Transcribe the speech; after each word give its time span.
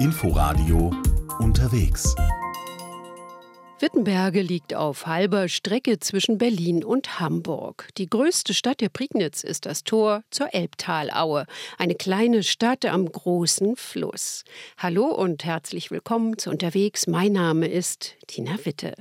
Inforadio 0.00 0.92
unterwegs. 1.40 2.14
Wittenberge 3.80 4.42
liegt 4.42 4.72
auf 4.72 5.06
halber 5.06 5.48
Strecke 5.48 5.98
zwischen 5.98 6.38
Berlin 6.38 6.84
und 6.84 7.18
Hamburg. 7.18 7.88
Die 7.98 8.08
größte 8.08 8.54
Stadt 8.54 8.80
der 8.80 8.90
Prignitz 8.90 9.42
ist 9.42 9.66
das 9.66 9.82
Tor 9.82 10.22
zur 10.30 10.54
Elbtalaue, 10.54 11.46
eine 11.78 11.96
kleine 11.96 12.44
Stadt 12.44 12.84
am 12.84 13.10
großen 13.10 13.74
Fluss. 13.74 14.44
Hallo 14.76 15.06
und 15.06 15.44
herzlich 15.44 15.90
willkommen 15.90 16.38
zu 16.38 16.50
Unterwegs. 16.50 17.08
Mein 17.08 17.32
Name 17.32 17.66
ist 17.66 18.14
Tina 18.28 18.56
Witte. 18.64 18.94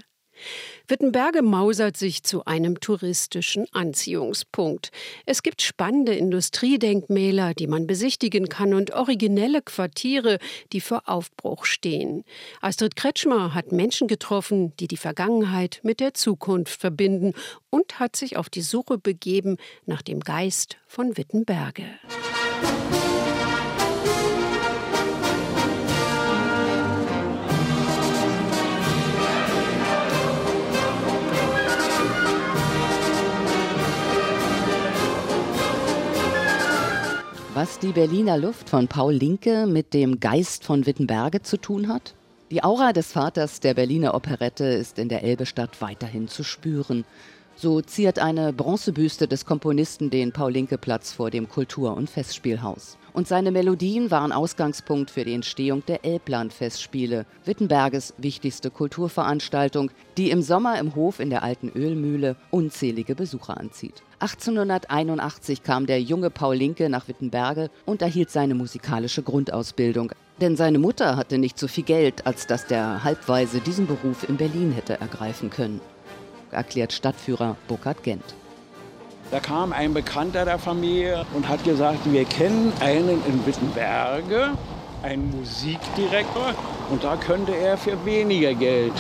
Wittenberge 0.88 1.42
mausert 1.42 1.98
sich 1.98 2.24
zu 2.24 2.46
einem 2.46 2.80
touristischen 2.80 3.66
Anziehungspunkt. 3.74 4.92
Es 5.26 5.44
gibt 5.44 5.62
spannende 5.62 6.16
Industriedenkmäler, 6.16 7.54
die 7.54 7.68
man 7.68 7.88
besichtigen 7.88 8.48
kann 8.50 8.74
und 8.74 8.92
originelle 8.92 9.62
Quartiere, 9.62 10.40
die 10.72 10.82
für 10.82 11.08
Aufbruch 11.08 11.66
stehen. 11.66 12.24
Astrid 12.62 12.96
Kretschmer 12.96 13.54
hat 13.54 13.72
Menschen 13.72 14.08
getroffen, 14.08 14.74
die 14.78 14.88
die 14.88 14.98
Vergangenheit 14.98 15.80
mit 15.84 16.00
der 16.00 16.14
Zukunft 16.14 16.80
verbinden 16.80 17.34
und 17.70 18.00
hat 18.00 18.16
sich 18.16 18.38
auf 18.38 18.50
die 18.50 18.62
Suche 18.62 18.98
begeben 18.98 19.58
nach 19.86 20.02
dem 20.02 20.22
Geist 20.22 20.78
von 20.88 21.18
Wittenberge. 21.18 21.84
Was 37.60 37.80
die 37.80 37.92
Berliner 37.92 38.38
Luft 38.38 38.70
von 38.70 38.88
Paul 38.88 39.16
Linke 39.16 39.66
mit 39.66 39.96
dem 39.96 40.20
Geist 40.20 40.64
von 40.64 40.86
Wittenberge 40.86 41.42
zu 41.42 41.58
tun 41.58 41.88
hat? 41.88 42.14
Die 42.52 42.64
Aura 42.64 42.94
des 42.94 43.14
Vaters 43.14 43.62
der 43.62 43.74
Berliner 43.74 44.14
Operette 44.14 44.66
ist 44.66 45.00
in 45.00 45.10
der 45.10 45.24
Elbestadt 45.24 45.82
weiterhin 45.82 46.28
zu 46.28 46.44
spüren. 46.44 47.04
So 47.56 47.82
ziert 47.82 48.20
eine 48.20 48.54
Bronzebüste 48.54 49.28
des 49.28 49.48
Komponisten 49.48 50.12
den 50.12 50.34
Paul-Linke-Platz 50.34 51.14
vor 51.14 51.32
dem 51.32 51.50
Kultur- 51.50 51.98
und 51.98 52.12
Festspielhaus. 52.12 52.96
Und 53.18 53.28
seine 53.28 53.50
Melodien 53.50 54.12
waren 54.12 54.32
Ausgangspunkt 54.32 55.10
für 55.10 55.26
die 55.26 55.34
Entstehung 55.34 55.84
der 55.88 56.06
Elbland-Festspiele, 56.06 57.26
Wittenberges 57.46 58.14
wichtigste 58.20 58.70
Kulturveranstaltung, 58.70 59.90
die 60.18 60.30
im 60.30 60.44
Sommer 60.44 60.78
im 60.78 60.94
Hof 60.94 61.20
in 61.20 61.32
der 61.32 61.42
alten 61.42 61.70
Ölmühle 61.70 62.36
unzählige 62.52 63.16
Besucher 63.16 63.60
anzieht. 63.60 64.04
1881 64.20 65.64
kam 65.64 65.88
der 65.88 66.00
junge 66.00 66.30
Paul 66.30 66.58
Linke 66.58 66.90
nach 66.90 67.08
Wittenberge 67.08 67.72
und 67.88 68.04
erhielt 68.04 68.30
seine 68.30 68.54
musikalische 68.54 69.24
Grundausbildung. 69.24 70.12
Denn 70.40 70.56
seine 70.56 70.78
Mutter 70.78 71.16
hatte 71.18 71.40
nicht 71.40 71.58
so 71.58 71.68
viel 71.68 71.86
Geld, 71.86 72.28
als 72.28 72.46
dass 72.46 72.68
der 72.68 73.04
Halbweise 73.04 73.62
diesen 73.62 73.88
Beruf 73.88 74.30
in 74.30 74.38
Berlin 74.38 74.72
hätte 74.72 75.02
ergreifen 75.02 75.50
können 75.50 75.82
erklärt 76.52 76.94
Stadtführer 76.94 77.58
Burkhard 77.68 78.04
Gent. 78.04 78.24
Da 79.30 79.42
kam 79.42 79.74
ein 79.74 79.94
Bekannter 79.94 80.46
der 80.46 80.58
Familie 80.58 81.26
und 81.34 81.50
hat 81.50 81.62
gesagt, 81.66 82.00
wir 82.10 82.24
kennen 82.24 82.72
einen 82.80 83.22
in 83.26 83.46
Wittenberge, 83.46 84.52
einen 85.04 85.30
Musikdirektor, 85.38 86.54
und 86.90 87.04
da 87.04 87.18
könnte 87.18 87.54
er 87.54 87.78
für 87.78 88.06
weniger 88.06 88.54
Geld 88.54 88.94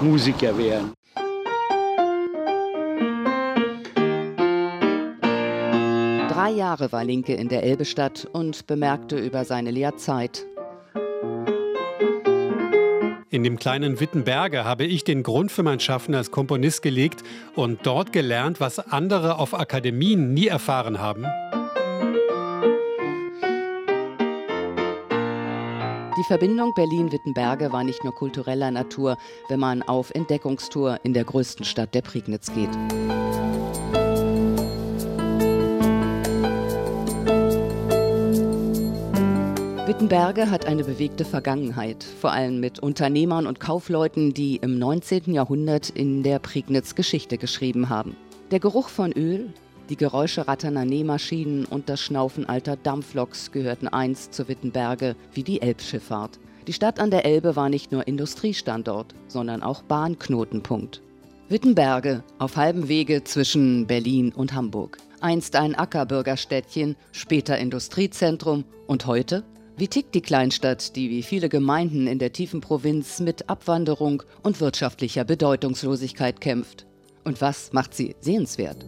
Musiker 0.00 0.56
werden. 0.56 0.92
Drei 6.28 6.50
Jahre 6.50 6.92
war 6.92 7.02
Linke 7.02 7.34
in 7.34 7.48
der 7.48 7.64
Elbestadt 7.64 8.28
und 8.32 8.68
bemerkte 8.68 9.16
über 9.16 9.44
seine 9.44 9.72
Lehrzeit, 9.72 10.46
in 13.34 13.42
dem 13.42 13.58
kleinen 13.58 13.98
Wittenberge 13.98 14.64
habe 14.64 14.84
ich 14.84 15.02
den 15.02 15.24
Grund 15.24 15.50
für 15.50 15.64
mein 15.64 15.80
Schaffen 15.80 16.14
als 16.14 16.30
Komponist 16.30 16.82
gelegt 16.82 17.24
und 17.56 17.84
dort 17.84 18.12
gelernt, 18.12 18.60
was 18.60 18.78
andere 18.78 19.40
auf 19.40 19.54
Akademien 19.54 20.32
nie 20.32 20.46
erfahren 20.46 21.00
haben. 21.00 21.26
Die 26.16 26.24
Verbindung 26.28 26.72
Berlin-Wittenberge 26.74 27.72
war 27.72 27.82
nicht 27.82 28.04
nur 28.04 28.14
kultureller 28.14 28.70
Natur, 28.70 29.18
wenn 29.48 29.58
man 29.58 29.82
auf 29.82 30.12
Entdeckungstour 30.12 31.00
in 31.02 31.12
der 31.12 31.24
größten 31.24 31.64
Stadt 31.64 31.92
der 31.92 32.02
Prignitz 32.02 32.52
geht. 32.54 32.70
Wittenberge 40.04 40.50
hat 40.50 40.66
eine 40.66 40.84
bewegte 40.84 41.24
Vergangenheit, 41.24 42.04
vor 42.04 42.30
allem 42.30 42.60
mit 42.60 42.78
Unternehmern 42.78 43.46
und 43.46 43.58
Kaufleuten, 43.58 44.34
die 44.34 44.56
im 44.56 44.78
19. 44.78 45.32
Jahrhundert 45.32 45.88
in 45.88 46.22
der 46.22 46.40
Prignitz 46.40 46.94
Geschichte 46.94 47.38
geschrieben 47.38 47.88
haben. 47.88 48.14
Der 48.50 48.60
Geruch 48.60 48.90
von 48.90 49.12
Öl, 49.12 49.48
die 49.88 49.96
Geräusche 49.96 50.46
ratternder 50.46 50.84
Nähmaschinen 50.84 51.64
und 51.64 51.88
das 51.88 52.02
Schnaufen 52.02 52.46
alter 52.46 52.76
Dampfloks 52.76 53.50
gehörten 53.50 53.88
einst 53.88 54.34
zu 54.34 54.46
Wittenberge 54.46 55.16
wie 55.32 55.42
die 55.42 55.62
Elbschifffahrt. 55.62 56.38
Die 56.66 56.74
Stadt 56.74 57.00
an 57.00 57.10
der 57.10 57.24
Elbe 57.24 57.56
war 57.56 57.70
nicht 57.70 57.90
nur 57.90 58.06
Industriestandort, 58.06 59.14
sondern 59.26 59.62
auch 59.62 59.80
Bahnknotenpunkt. 59.84 61.00
Wittenberge 61.48 62.22
auf 62.38 62.56
halbem 62.56 62.88
Wege 62.88 63.24
zwischen 63.24 63.86
Berlin 63.86 64.34
und 64.34 64.52
Hamburg. 64.52 64.98
Einst 65.22 65.56
ein 65.56 65.74
Ackerbürgerstädtchen, 65.74 66.94
später 67.12 67.56
Industriezentrum 67.56 68.64
und 68.86 69.06
heute 69.06 69.44
wie 69.76 69.88
tickt 69.88 70.14
die 70.14 70.20
Kleinstadt, 70.20 70.94
die 70.94 71.10
wie 71.10 71.24
viele 71.24 71.48
Gemeinden 71.48 72.06
in 72.06 72.20
der 72.20 72.32
tiefen 72.32 72.60
Provinz 72.60 73.18
mit 73.18 73.48
Abwanderung 73.48 74.22
und 74.42 74.60
wirtschaftlicher 74.60 75.24
Bedeutungslosigkeit 75.24 76.40
kämpft? 76.40 76.86
Und 77.24 77.40
was 77.40 77.72
macht 77.72 77.92
sie 77.92 78.14
sehenswert? 78.20 78.86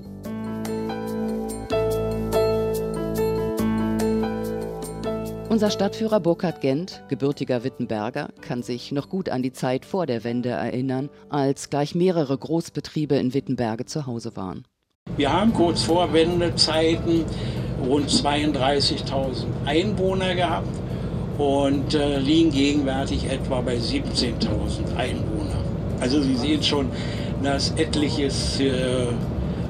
Unser 5.49 5.71
Stadtführer 5.71 6.21
Burkhard 6.21 6.61
Gent, 6.61 7.03
gebürtiger 7.09 7.65
Wittenberger, 7.65 8.29
kann 8.41 8.63
sich 8.63 8.93
noch 8.93 9.09
gut 9.09 9.29
an 9.29 9.43
die 9.43 9.53
Zeit 9.53 9.85
vor 9.85 10.07
der 10.07 10.23
Wende 10.23 10.51
erinnern, 10.51 11.09
als 11.31 11.71
gleich 11.71 11.95
mehrere 11.97 12.37
Großbetriebe 12.37 13.17
in 13.17 13.35
Wittenberge 13.35 13.87
zu 13.87 14.07
Hause 14.07 14.37
waren. 14.37 14.65
Wir 15.17 15.33
haben 15.33 15.53
kurz 15.53 15.83
vor 15.83 16.13
Wendezeiten 16.13 17.25
rund 17.87 18.11
32.000 18.11 19.47
Einwohner 19.65 20.35
gehabt 20.35 20.69
und 21.39 21.95
äh, 21.95 22.19
liegen 22.19 22.51
gegenwärtig 22.51 23.29
etwa 23.31 23.61
bei 23.61 23.77
17.000 23.77 24.97
Einwohner. 24.97 25.63
Also 26.01 26.21
Sie 26.23 26.37
sehen 26.37 26.63
schon, 26.63 26.89
dass 27.43 27.73
etliches 27.73 28.61
äh, 28.61 29.07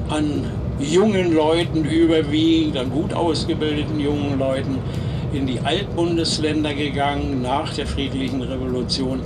an 0.09 0.51
jungen 0.79 1.35
Leuten 1.35 1.85
überwiegend, 1.85 2.77
an 2.77 2.91
gut 2.91 3.13
ausgebildeten 3.13 3.99
jungen 3.99 4.39
Leuten 4.39 4.79
in 5.33 5.47
die 5.47 5.61
Altbundesländer 5.61 6.75
gegangen 6.75 7.43
nach 7.43 7.75
der 7.75 7.87
friedlichen 7.87 8.43
Revolution 8.43 9.21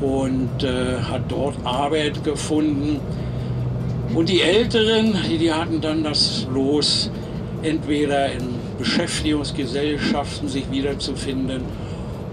und 0.00 0.62
äh, 0.62 1.00
hat 1.00 1.22
dort 1.28 1.54
Arbeit 1.64 2.24
gefunden. 2.24 3.00
Und 4.14 4.28
die 4.28 4.40
Älteren, 4.40 5.14
die, 5.28 5.38
die 5.38 5.52
hatten 5.52 5.80
dann 5.80 6.02
das 6.02 6.46
Los, 6.52 7.10
entweder 7.62 8.32
in 8.32 8.54
Beschäftigungsgesellschaften 8.78 10.48
sich 10.48 10.70
wiederzufinden 10.70 11.62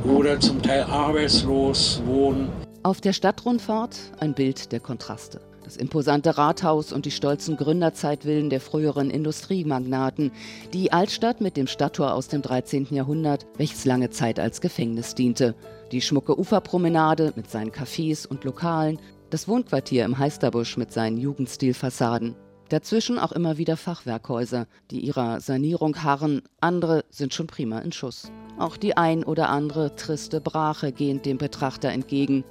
oder 0.03 0.39
zum 0.39 0.61
Teil 0.61 0.83
arbeitslos 0.83 2.01
wohnen. 2.05 2.49
Auf 2.83 3.01
der 3.01 3.13
Stadtrundfahrt 3.13 3.97
ein 4.19 4.33
Bild 4.33 4.71
der 4.71 4.79
Kontraste. 4.79 5.41
Das 5.63 5.77
imposante 5.77 6.37
Rathaus 6.37 6.93
und 6.93 7.07
die 7.07 7.11
stolzen 7.11 7.57
Gründerzeitvillen 7.57 8.51
der 8.51 8.61
früheren 8.61 9.09
Industriemagnaten. 9.09 10.31
Die 10.73 10.93
Altstadt 10.93 11.41
mit 11.41 11.57
dem 11.57 11.65
Stadttor 11.65 12.13
aus 12.13 12.27
dem 12.27 12.43
13. 12.43 12.89
Jahrhundert, 12.91 13.47
welches 13.57 13.83
lange 13.83 14.11
Zeit 14.11 14.39
als 14.39 14.61
Gefängnis 14.61 15.15
diente. 15.15 15.55
Die 15.91 16.01
schmucke 16.01 16.39
Uferpromenade 16.39 17.33
mit 17.35 17.49
seinen 17.49 17.71
Cafés 17.71 18.27
und 18.27 18.43
Lokalen. 18.43 18.99
Das 19.31 19.47
Wohnquartier 19.47 20.05
im 20.05 20.19
Heisterbusch 20.19 20.77
mit 20.77 20.93
seinen 20.93 21.17
Jugendstilfassaden. 21.17 22.35
Dazwischen 22.69 23.19
auch 23.19 23.31
immer 23.31 23.57
wieder 23.57 23.77
Fachwerkhäuser, 23.77 24.65
die 24.89 24.99
ihrer 24.99 25.39
Sanierung 25.39 26.01
harren, 26.01 26.41
andere 26.61 27.05
sind 27.09 27.33
schon 27.33 27.45
prima 27.45 27.79
in 27.79 27.91
Schuss. 27.91 28.31
Auch 28.57 28.75
die 28.77 28.97
ein 28.97 29.23
oder 29.23 29.49
andere 29.49 29.95
triste 29.95 30.41
Brache 30.41 30.91
gehend 30.91 31.25
dem 31.25 31.37
Betrachter 31.37 31.89
entgegen. 31.89 32.43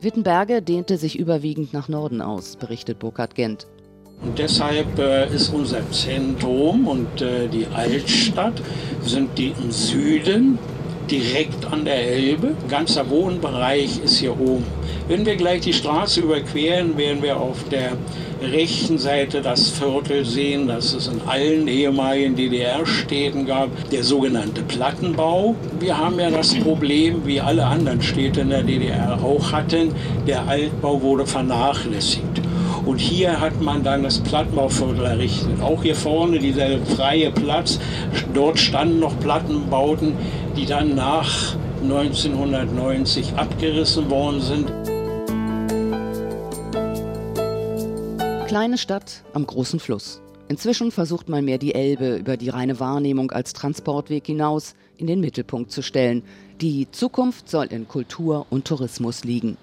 Wittenberge 0.00 0.60
dehnte 0.60 0.96
sich 0.96 1.18
überwiegend 1.18 1.72
nach 1.72 1.88
Norden 1.88 2.20
aus, 2.20 2.56
berichtet 2.56 2.98
Burkhard 2.98 3.34
Gent. 3.34 3.66
Und 4.22 4.38
deshalb 4.38 4.98
äh, 4.98 5.32
ist 5.32 5.50
unser 5.50 5.88
Zentrum 5.92 6.88
und 6.88 7.22
äh, 7.22 7.48
die 7.48 7.66
Altstadt 7.66 8.60
sind 9.02 9.38
die 9.38 9.54
im 9.62 9.70
Süden 9.70 10.58
direkt 11.10 11.70
an 11.72 11.84
der 11.84 12.06
Elbe. 12.06 12.54
Ganzer 12.68 13.08
Wohnbereich 13.10 14.00
ist 14.04 14.18
hier 14.18 14.38
oben. 14.38 14.64
Wenn 15.08 15.26
wir 15.26 15.36
gleich 15.36 15.62
die 15.62 15.72
Straße 15.72 16.20
überqueren, 16.20 16.96
werden 16.96 17.22
wir 17.22 17.36
auf 17.36 17.64
der 17.68 17.92
rechten 18.40 18.96
Seite 18.96 19.42
das 19.42 19.68
Viertel 19.68 20.24
sehen, 20.24 20.68
das 20.68 20.94
es 20.94 21.08
in 21.08 21.20
allen 21.26 21.68
ehemaligen 21.68 22.36
DDR-Städten 22.36 23.44
gab, 23.44 23.68
der 23.90 24.04
sogenannte 24.04 24.62
Plattenbau. 24.62 25.54
Wir 25.78 25.98
haben 25.98 26.18
ja 26.18 26.30
das 26.30 26.54
Problem, 26.54 27.26
wie 27.26 27.40
alle 27.40 27.66
anderen 27.66 28.00
Städte 28.00 28.42
in 28.42 28.50
der 28.50 28.62
DDR 28.62 29.18
auch 29.22 29.52
hatten, 29.52 29.92
der 30.26 30.46
Altbau 30.48 31.02
wurde 31.02 31.26
vernachlässigt. 31.26 32.40
Und 32.86 32.98
hier 32.98 33.40
hat 33.40 33.60
man 33.60 33.82
dann 33.82 34.02
das 34.02 34.18
Plattenbauviertel 34.18 35.04
errichtet. 35.04 35.60
Auch 35.60 35.82
hier 35.82 35.94
vorne 35.94 36.38
dieser 36.38 36.78
freie 36.96 37.30
Platz, 37.30 37.78
dort 38.32 38.58
standen 38.58 39.00
noch 39.00 39.18
Plattenbauten, 39.20 40.14
die 40.60 40.66
dann 40.66 40.94
nach 40.94 41.56
1990 41.82 43.32
abgerissen 43.34 44.10
worden 44.10 44.42
sind. 44.42 44.66
Kleine 48.46 48.76
Stadt 48.76 49.24
am 49.32 49.46
großen 49.46 49.80
Fluss. 49.80 50.20
Inzwischen 50.48 50.90
versucht 50.90 51.30
man 51.30 51.46
mehr 51.46 51.56
die 51.56 51.74
Elbe 51.74 52.16
über 52.16 52.36
die 52.36 52.50
reine 52.50 52.78
Wahrnehmung 52.78 53.30
als 53.30 53.54
Transportweg 53.54 54.26
hinaus 54.26 54.74
in 54.98 55.06
den 55.06 55.20
Mittelpunkt 55.20 55.72
zu 55.72 55.80
stellen. 55.82 56.24
Die 56.60 56.90
Zukunft 56.90 57.48
soll 57.48 57.66
in 57.66 57.88
Kultur 57.88 58.46
und 58.50 58.66
Tourismus 58.66 59.24
liegen. 59.24 59.56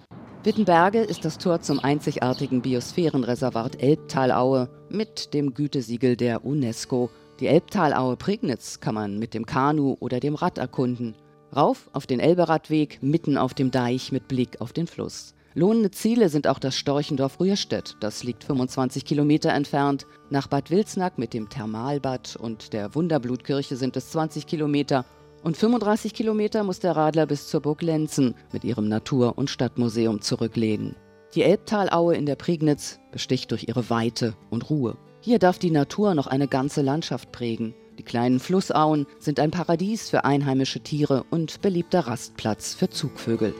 Wittenberge 0.44 1.02
ist 1.02 1.26
das 1.26 1.38
Tor 1.38 1.62
zum 1.62 1.80
einzigartigen 1.80 2.64
Biosphärenreservat 2.64 3.84
Elbtalaue 3.84 4.68
mit 4.90 5.36
dem 5.36 5.54
Gütesiegel 5.54 6.16
der 6.16 6.44
UNESCO. 6.44 7.12
Die 7.40 7.46
Elbtalaue 7.48 8.18
Prignitz 8.18 8.80
kann 8.80 8.96
man 8.96 9.20
mit 9.20 9.36
dem 9.36 9.46
Kanu 9.46 9.96
oder 10.00 10.20
dem 10.20 10.34
Rad 10.34 10.58
erkunden. 10.58 11.16
Rauf 11.56 11.88
auf 11.94 12.08
den 12.08 12.20
Elberadweg, 12.20 12.98
mitten 13.02 13.38
auf 13.38 13.54
dem 13.54 13.70
Deich 13.70 14.12
mit 14.12 14.28
Blick 14.28 14.60
auf 14.60 14.74
den 14.74 14.88
Fluss. 14.88 15.36
Lohnende 15.54 15.92
Ziele 15.92 16.30
sind 16.30 16.48
auch 16.48 16.58
das 16.58 16.76
Storchendorf 16.76 17.40
Rührstedt, 17.40 17.96
das 18.00 18.24
liegt 18.24 18.44
25 18.44 19.06
Kilometer 19.06 19.52
entfernt. 19.54 20.08
Nach 20.32 20.48
Bad 20.48 20.72
Wilsnack 20.72 21.20
mit 21.20 21.34
dem 21.34 21.48
Thermalbad 21.48 22.36
und 22.36 22.74
der 22.74 22.96
Wunderblutkirche 22.96 23.76
sind 23.76 23.96
es 23.98 24.10
20 24.12 24.48
Kilometer. 24.48 25.06
Und 25.44 25.58
35 25.58 26.16
Kilometer 26.16 26.64
muss 26.64 26.80
der 26.80 26.96
Radler 26.96 27.28
bis 27.28 27.48
zur 27.48 27.62
Burg 27.62 27.84
Lenzen 27.84 28.34
mit 28.52 28.64
ihrem 28.64 28.88
Natur- 28.88 29.38
und 29.38 29.52
Stadtmuseum 29.52 30.22
zurücklegen. 30.22 30.96
Die 31.36 31.44
Elbtalaue 31.44 32.16
in 32.16 32.26
der 32.26 32.36
Prignitz 32.36 33.00
besticht 33.12 33.52
durch 33.52 33.68
ihre 33.68 33.90
Weite 33.92 34.36
und 34.50 34.70
Ruhe. 34.70 34.98
Hier 35.28 35.40
darf 35.40 35.60
die 35.60 35.72
Natur 35.72 36.16
noch 36.16 36.28
eine 36.28 36.48
ganze 36.48 36.82
Landschaft 36.82 37.34
prägen. 37.34 37.74
Die 38.00 38.04
kleinen 38.04 38.40
Flussauen 38.40 39.06
sind 39.20 39.42
ein 39.42 39.52
Paradies 39.52 40.10
für 40.10 40.24
einheimische 40.24 40.80
Tiere 40.80 41.26
und 41.30 41.62
beliebter 41.62 42.08
Rastplatz 42.08 42.74
für 42.74 42.90
Zugvögel. 42.90 43.54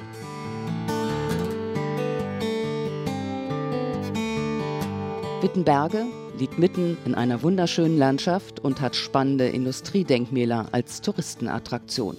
Wittenberge 5.42 6.06
liegt 6.40 6.58
mitten 6.58 6.98
in 7.04 7.16
einer 7.16 7.44
wunderschönen 7.44 7.98
Landschaft 7.98 8.62
und 8.62 8.80
hat 8.80 8.96
spannende 8.96 9.50
Industriedenkmäler 9.50 10.70
als 10.72 11.02
Touristenattraktion. 11.02 12.16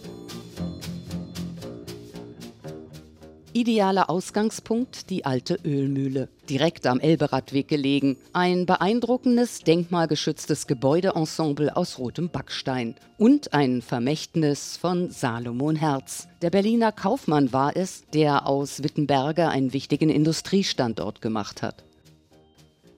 Idealer 3.58 4.08
Ausgangspunkt 4.08 5.10
die 5.10 5.25
alte 5.25 5.58
Ölmühle, 5.64 6.28
direkt 6.49 6.87
am 6.87 7.00
Elberadweg 7.00 7.66
gelegen. 7.66 8.16
Ein 8.32 8.66
beeindruckendes, 8.66 9.64
denkmalgeschütztes 9.64 10.69
Gebäudeensemble 10.69 11.75
aus 11.75 11.99
rotem 11.99 12.31
Backstein 12.31 12.94
und 13.16 13.55
ein 13.55 13.82
Vermächtnis 13.82 14.76
von 14.76 15.10
Salomon 15.10 15.75
Herz. 15.75 16.28
Der 16.40 16.50
Berliner 16.50 16.93
Kaufmann 16.93 17.52
war 17.52 17.76
es, 17.76 18.05
der 18.14 18.46
aus 18.46 18.84
Wittenberge 18.84 19.49
einen 19.49 19.72
wichtigen 19.72 20.08
Industriestandort 20.08 21.20
gemacht 21.20 21.61
hat. 21.61 21.82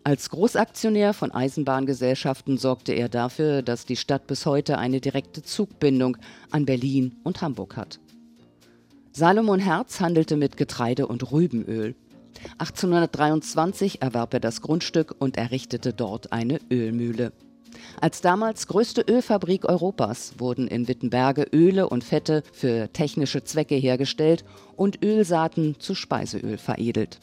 Als 0.04 0.28
Großaktionär 0.28 1.14
von 1.14 1.32
Eisenbahngesellschaften 1.32 2.58
sorgte 2.58 2.92
er 2.92 3.08
dafür, 3.08 3.62
dass 3.62 3.86
die 3.86 3.96
Stadt 3.96 4.26
bis 4.26 4.44
heute 4.44 4.76
eine 4.76 5.00
direkte 5.00 5.42
Zugbindung 5.42 6.18
an 6.50 6.66
Berlin 6.66 7.16
und 7.24 7.40
Hamburg 7.40 7.78
hat. 7.78 7.98
Salomon 9.12 9.58
Herz 9.58 10.00
handelte 10.00 10.36
mit 10.36 10.56
Getreide 10.56 11.06
und 11.08 11.32
Rübenöl. 11.32 11.96
1823 12.58 14.02
erwarb 14.02 14.34
er 14.34 14.40
das 14.40 14.60
Grundstück 14.60 15.16
und 15.18 15.36
errichtete 15.36 15.92
dort 15.92 16.32
eine 16.32 16.60
Ölmühle. 16.70 17.32
Als 18.00 18.20
damals 18.20 18.68
größte 18.68 19.02
Ölfabrik 19.02 19.64
Europas 19.64 20.34
wurden 20.38 20.68
in 20.68 20.86
Wittenberge 20.86 21.46
Öle 21.52 21.88
und 21.88 22.04
Fette 22.04 22.42
für 22.52 22.92
technische 22.92 23.42
Zwecke 23.42 23.74
hergestellt 23.74 24.44
und 24.76 25.04
Ölsaaten 25.04 25.76
zu 25.80 25.94
Speiseöl 25.94 26.56
veredelt. 26.56 27.18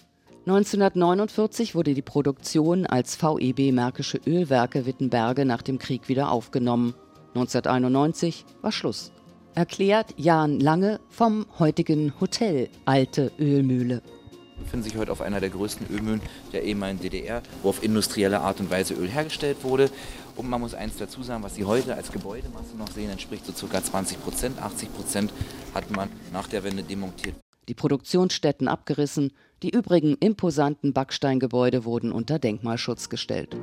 1949 0.45 1.73
wurde 1.73 1.93
die 1.93 2.01
Produktion 2.01 2.85
als 2.85 3.17
VEB 3.21 3.73
Märkische 3.73 4.19
Ölwerke 4.25 4.85
Wittenberge 4.85 5.45
nach 5.45 5.61
dem 5.61 5.79
Krieg 5.79 6.07
wieder 6.09 6.31
aufgenommen. 6.31 6.93
1991 7.33 8.45
war 8.61 8.71
Schluss. 8.71 9.11
Erklärt 9.57 10.13
Jan 10.17 10.59
Lange 10.59 10.99
vom 11.09 11.47
heutigen 11.57 12.13
Hotel 12.21 12.69
Alte 12.85 13.31
Ölmühle 13.39 14.03
Wir 14.55 14.63
befinden 14.63 14.83
sich 14.83 14.95
heute 14.95 15.11
auf 15.11 15.19
einer 15.19 15.39
der 15.39 15.49
größten 15.49 15.87
Ölmühlen 15.89 16.21
der 16.53 16.61
ehemaligen 16.61 16.99
DDR, 16.99 17.41
wo 17.63 17.69
auf 17.69 17.81
industrielle 17.81 18.41
Art 18.41 18.59
und 18.59 18.69
Weise 18.69 18.93
Öl 18.93 19.09
hergestellt 19.09 19.63
wurde. 19.63 19.89
Und 20.35 20.47
man 20.47 20.61
muss 20.61 20.75
eins 20.75 20.97
dazu 20.97 21.23
sagen, 21.23 21.41
was 21.41 21.55
Sie 21.55 21.65
heute 21.65 21.95
als 21.95 22.11
Gebäudemasse 22.11 22.77
noch 22.77 22.91
sehen, 22.91 23.09
entspricht 23.09 23.47
so 23.47 23.65
ca. 23.65 23.83
20 23.83 24.23
Prozent. 24.23 24.61
80 24.61 24.93
Prozent 24.93 25.33
hat 25.73 25.89
man 25.89 26.09
nach 26.31 26.47
der 26.47 26.63
Wende 26.63 26.83
demontiert 26.83 27.33
die 27.67 27.73
Produktionsstätten 27.73 28.69
abgerissen, 28.69 29.33
die 29.61 29.71
übrigen 29.71 30.15
imposanten 30.15 30.93
Backsteingebäude 30.93 31.83
wurden 31.83 32.13
unter 32.13 32.39
Denkmalschutz 32.39 33.09
gestellt. 33.09 33.57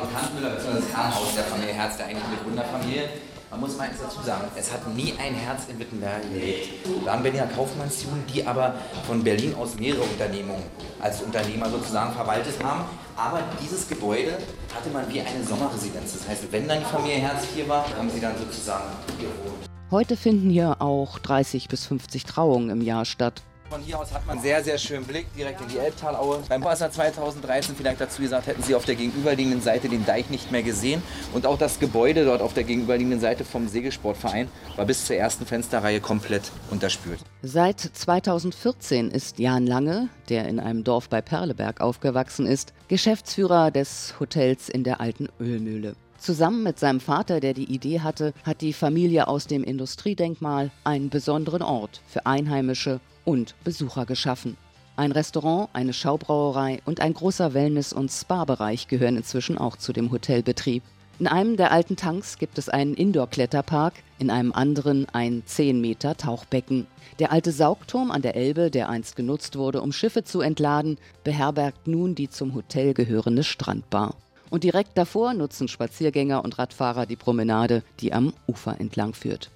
Fabrikantenmüller, 0.00 0.50
bzw. 0.56 0.80
das 0.80 0.90
Kranhaus 0.90 1.34
der 1.34 1.44
Familie 1.44 1.74
Herz, 1.74 1.96
der 1.96 2.06
eigentlich 2.06 2.28
mit 2.30 2.42
Gründerfamilie. 2.44 3.08
Man 3.50 3.60
muss 3.60 3.76
mal 3.76 3.88
eins 3.88 3.98
dazu 4.00 4.22
sagen, 4.22 4.44
es 4.56 4.72
hat 4.72 4.86
nie 4.94 5.12
ein 5.18 5.34
Herz 5.34 5.62
in 5.68 5.78
Wittenberg 5.78 6.22
gelebt. 6.22 6.68
Da 7.04 7.12
haben 7.12 7.22
Berliner 7.22 7.48
Kaufmannsjuden, 7.48 8.24
die 8.32 8.46
aber 8.46 8.74
von 9.06 9.24
Berlin 9.24 9.54
aus 9.56 9.74
mehrere 9.74 10.02
Unternehmungen 10.02 10.62
als 11.00 11.20
Unternehmer 11.20 11.68
sozusagen 11.68 12.12
verwaltet 12.12 12.54
haben. 12.62 12.84
Aber 13.16 13.42
dieses 13.60 13.88
Gebäude 13.88 14.38
hatte 14.74 14.88
man 14.90 15.12
wie 15.12 15.20
eine 15.20 15.44
Sommerresidenz. 15.44 16.12
Das 16.12 16.28
heißt, 16.28 16.52
wenn 16.52 16.68
dann 16.68 16.78
die 16.78 16.84
Familie 16.84 17.16
Herz 17.16 17.44
hier 17.54 17.68
war, 17.68 17.84
haben 17.98 18.08
sie 18.08 18.20
dann 18.20 18.38
sozusagen 18.38 18.84
gewohnt. 19.18 19.68
Heute 19.90 20.16
finden 20.16 20.48
hier 20.48 20.80
auch 20.80 21.18
30 21.18 21.66
bis 21.66 21.86
50 21.86 22.24
Trauungen 22.24 22.70
im 22.70 22.80
Jahr 22.80 23.04
statt. 23.04 23.42
Von 23.70 23.82
hier 23.82 24.00
aus 24.00 24.12
hat 24.12 24.26
man 24.26 24.40
sehr, 24.40 24.64
sehr 24.64 24.78
schönen 24.78 25.04
Blick 25.04 25.32
direkt 25.36 25.60
in 25.60 25.68
die 25.68 25.78
Elbtalaue. 25.78 26.42
Beim 26.48 26.64
Wasser 26.64 26.90
2013 26.90 27.76
vielleicht 27.76 28.00
dazu 28.00 28.20
gesagt, 28.20 28.48
hätten 28.48 28.64
Sie 28.64 28.74
auf 28.74 28.84
der 28.84 28.96
gegenüberliegenden 28.96 29.62
Seite 29.62 29.88
den 29.88 30.04
Deich 30.04 30.28
nicht 30.28 30.50
mehr 30.50 30.64
gesehen. 30.64 31.00
Und 31.32 31.46
auch 31.46 31.56
das 31.56 31.78
Gebäude 31.78 32.24
dort 32.24 32.42
auf 32.42 32.52
der 32.52 32.64
gegenüberliegenden 32.64 33.20
Seite 33.20 33.44
vom 33.44 33.68
Segelsportverein 33.68 34.48
war 34.74 34.86
bis 34.86 35.06
zur 35.06 35.14
ersten 35.14 35.46
Fensterreihe 35.46 36.00
komplett 36.00 36.50
unterspült. 36.72 37.20
Seit 37.42 37.78
2014 37.78 39.08
ist 39.12 39.38
Jan 39.38 39.68
Lange, 39.68 40.08
der 40.30 40.48
in 40.48 40.58
einem 40.58 40.82
Dorf 40.82 41.08
bei 41.08 41.20
Perleberg 41.20 41.80
aufgewachsen 41.80 42.46
ist, 42.46 42.72
Geschäftsführer 42.88 43.70
des 43.70 44.14
Hotels 44.18 44.68
in 44.68 44.82
der 44.82 45.00
alten 45.00 45.28
Ölmühle. 45.38 45.94
Zusammen 46.20 46.62
mit 46.62 46.78
seinem 46.78 47.00
Vater, 47.00 47.40
der 47.40 47.54
die 47.54 47.72
Idee 47.72 48.00
hatte, 48.00 48.34
hat 48.44 48.60
die 48.60 48.74
Familie 48.74 49.26
aus 49.26 49.46
dem 49.46 49.64
Industriedenkmal 49.64 50.70
einen 50.84 51.08
besonderen 51.08 51.62
Ort 51.62 52.02
für 52.06 52.26
Einheimische 52.26 53.00
und 53.24 53.54
Besucher 53.64 54.04
geschaffen. 54.04 54.58
Ein 54.96 55.12
Restaurant, 55.12 55.70
eine 55.72 55.94
Schaubrauerei 55.94 56.82
und 56.84 57.00
ein 57.00 57.14
großer 57.14 57.54
Wellness- 57.54 57.94
und 57.94 58.10
Spa-Bereich 58.10 58.86
gehören 58.86 59.16
inzwischen 59.16 59.56
auch 59.56 59.76
zu 59.76 59.94
dem 59.94 60.12
Hotelbetrieb. 60.12 60.82
In 61.18 61.26
einem 61.26 61.56
der 61.56 61.72
alten 61.72 61.96
Tanks 61.96 62.36
gibt 62.36 62.58
es 62.58 62.68
einen 62.68 62.92
Indoor-Kletterpark, 62.94 63.94
in 64.18 64.28
einem 64.28 64.52
anderen 64.52 65.06
ein 65.14 65.42
10 65.46 65.80
Meter 65.80 66.18
Tauchbecken. 66.18 66.86
Der 67.18 67.32
alte 67.32 67.50
Saugturm 67.50 68.10
an 68.10 68.20
der 68.20 68.36
Elbe, 68.36 68.70
der 68.70 68.90
einst 68.90 69.16
genutzt 69.16 69.56
wurde, 69.56 69.80
um 69.80 69.90
Schiffe 69.90 70.22
zu 70.22 70.42
entladen, 70.42 70.98
beherbergt 71.24 71.88
nun 71.88 72.14
die 72.14 72.28
zum 72.28 72.54
Hotel 72.54 72.92
gehörende 72.92 73.42
Strandbar. 73.42 74.16
Und 74.50 74.64
direkt 74.64 74.98
davor 74.98 75.32
nutzen 75.32 75.68
Spaziergänger 75.68 76.44
und 76.44 76.58
Radfahrer 76.58 77.06
die 77.06 77.16
Promenade, 77.16 77.82
die 78.00 78.12
am 78.12 78.34
Ufer 78.46 78.78
entlang 78.80 79.14
führt. 79.14 79.50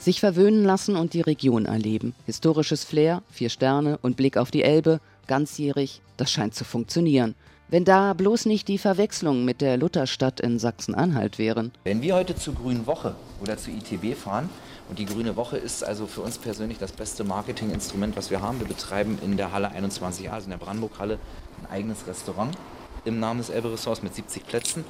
Sich 0.00 0.18
verwöhnen 0.18 0.64
lassen 0.64 0.96
und 0.96 1.14
die 1.14 1.20
Region 1.20 1.64
erleben. 1.64 2.12
Historisches 2.26 2.82
Flair, 2.82 3.22
vier 3.30 3.48
Sterne 3.48 3.98
und 4.02 4.16
Blick 4.16 4.36
auf 4.36 4.50
die 4.50 4.64
Elbe, 4.64 5.00
ganzjährig, 5.28 6.02
das 6.16 6.32
scheint 6.32 6.56
zu 6.56 6.64
funktionieren. 6.64 7.36
Wenn 7.68 7.84
da 7.84 8.12
bloß 8.12 8.46
nicht 8.46 8.66
die 8.66 8.78
Verwechslung 8.78 9.44
mit 9.44 9.60
der 9.60 9.76
Lutherstadt 9.76 10.40
in 10.40 10.58
Sachsen-Anhalt 10.58 11.38
wären. 11.38 11.70
Wenn 11.84 12.02
wir 12.02 12.16
heute 12.16 12.34
zur 12.34 12.54
Grünen 12.54 12.86
Woche 12.86 13.14
oder 13.40 13.56
zur 13.56 13.72
ITB 13.74 14.14
fahren, 14.14 14.50
und 14.88 14.98
die 14.98 15.06
Grüne 15.06 15.36
Woche 15.36 15.56
ist 15.56 15.84
also 15.84 16.06
für 16.06 16.20
uns 16.20 16.38
persönlich 16.38 16.78
das 16.78 16.92
beste 16.92 17.24
Marketinginstrument, 17.24 18.16
was 18.16 18.30
wir 18.30 18.42
haben. 18.42 18.58
Wir 18.60 18.68
betreiben 18.68 19.18
in 19.22 19.36
der 19.36 19.52
Halle 19.52 19.70
21a, 19.72 20.30
also 20.30 20.44
in 20.44 20.50
der 20.50 20.58
Brandenburg-Halle, 20.58 21.18
ein 21.60 21.70
eigenes 21.70 22.06
Restaurant 22.06 22.56
im 23.04 23.18
Namen 23.18 23.38
des 23.38 23.50
Elbe-Ressorts 23.50 24.02
mit 24.02 24.14
70 24.14 24.46
Plätzen 24.46 24.84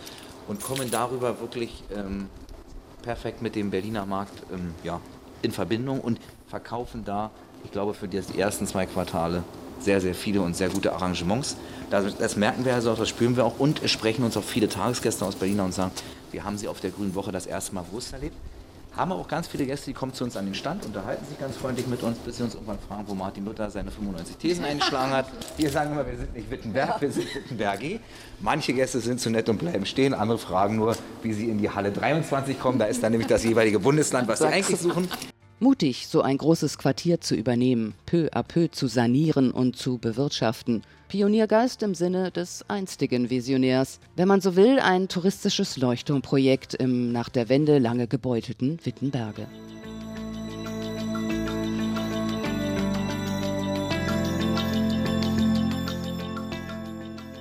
und 0.48 0.62
kommen 0.62 0.90
darüber 0.90 1.40
wirklich 1.40 1.84
ähm, 1.94 2.28
perfekt 3.02 3.42
mit 3.42 3.54
dem 3.54 3.70
Berliner 3.70 4.06
Markt 4.06 4.42
ähm, 4.52 4.74
ja, 4.82 5.00
in 5.42 5.52
Verbindung 5.52 6.00
und 6.00 6.20
verkaufen 6.46 7.04
da, 7.04 7.30
ich 7.64 7.70
glaube, 7.70 7.94
für 7.94 8.08
die 8.08 8.20
ersten 8.38 8.66
zwei 8.66 8.86
Quartale 8.86 9.44
sehr, 9.80 10.00
sehr 10.00 10.14
viele 10.14 10.40
und 10.40 10.56
sehr 10.56 10.68
gute 10.68 10.92
Arrangements. 10.92 11.56
Das, 11.90 12.16
das 12.16 12.36
merken 12.36 12.64
wir 12.64 12.74
also 12.74 12.92
auch, 12.92 12.98
das 12.98 13.08
spüren 13.08 13.36
wir 13.36 13.44
auch 13.44 13.58
und 13.58 13.80
sprechen 13.86 14.24
uns 14.24 14.36
auch 14.36 14.44
viele 14.44 14.68
Tagesgäste 14.68 15.24
aus 15.24 15.34
Berlin 15.34 15.60
und 15.60 15.72
sagen, 15.72 15.92
wir 16.30 16.44
haben 16.44 16.56
sie 16.56 16.68
auf 16.68 16.80
der 16.80 16.90
Grünen 16.90 17.14
Woche 17.14 17.32
das 17.32 17.46
erste 17.46 17.74
Mal 17.74 17.82
bewusst 17.82 18.12
erlebt. 18.12 18.36
Haben 18.94 19.10
wir 19.10 19.14
auch 19.14 19.28
ganz 19.28 19.48
viele 19.48 19.64
Gäste, 19.64 19.86
die 19.86 19.94
kommen 19.94 20.12
zu 20.12 20.22
uns 20.22 20.36
an 20.36 20.44
den 20.44 20.54
Stand, 20.54 20.84
unterhalten 20.84 21.24
sich 21.24 21.38
ganz 21.38 21.56
freundlich 21.56 21.86
mit 21.86 22.02
uns, 22.02 22.18
bis 22.18 22.36
sie 22.36 22.42
uns 22.42 22.54
irgendwann 22.54 22.78
fragen, 22.78 23.04
wo 23.06 23.14
Martin 23.14 23.46
Luther 23.46 23.70
seine 23.70 23.90
95 23.90 24.36
Thesen 24.36 24.64
eingeschlagen 24.66 25.12
hat. 25.12 25.26
Wir 25.56 25.70
sagen 25.70 25.92
immer, 25.92 26.06
wir 26.06 26.16
sind 26.18 26.34
nicht 26.34 26.50
Wittenberg, 26.50 27.00
wir 27.00 27.10
sind 27.10 27.34
Wittenberg. 27.34 27.80
Manche 28.40 28.74
Gäste 28.74 29.00
sind 29.00 29.18
zu 29.18 29.30
nett 29.30 29.48
und 29.48 29.58
bleiben 29.58 29.86
stehen, 29.86 30.12
andere 30.12 30.36
fragen 30.36 30.76
nur, 30.76 30.94
wie 31.22 31.32
sie 31.32 31.48
in 31.48 31.56
die 31.56 31.70
Halle 31.70 31.90
23 31.90 32.60
kommen. 32.60 32.78
Da 32.78 32.84
ist 32.84 33.02
dann 33.02 33.12
nämlich 33.12 33.28
das 33.28 33.44
jeweilige 33.44 33.80
Bundesland, 33.80 34.28
was 34.28 34.40
sie 34.40 34.46
eigentlich 34.46 34.78
suchen. 34.78 35.08
Mutig, 35.58 36.08
so 36.08 36.20
ein 36.20 36.36
großes 36.36 36.76
Quartier 36.76 37.20
zu 37.20 37.34
übernehmen, 37.34 37.94
peu 38.04 38.28
à 38.34 38.42
peu 38.42 38.68
zu 38.70 38.88
sanieren 38.88 39.52
und 39.52 39.76
zu 39.76 39.96
bewirtschaften. 39.96 40.82
Pioniergeist 41.12 41.82
im 41.82 41.94
Sinne 41.94 42.30
des 42.30 42.64
einstigen 42.68 43.28
Visionärs. 43.28 44.00
Wenn 44.16 44.28
man 44.28 44.40
so 44.40 44.56
will, 44.56 44.80
ein 44.80 45.08
touristisches 45.08 45.76
Leuchtturmprojekt 45.76 46.72
im 46.72 47.12
nach 47.12 47.28
der 47.28 47.50
Wende 47.50 47.78
lange 47.78 48.06
gebeutelten 48.06 48.78
Wittenberge. 48.82 49.46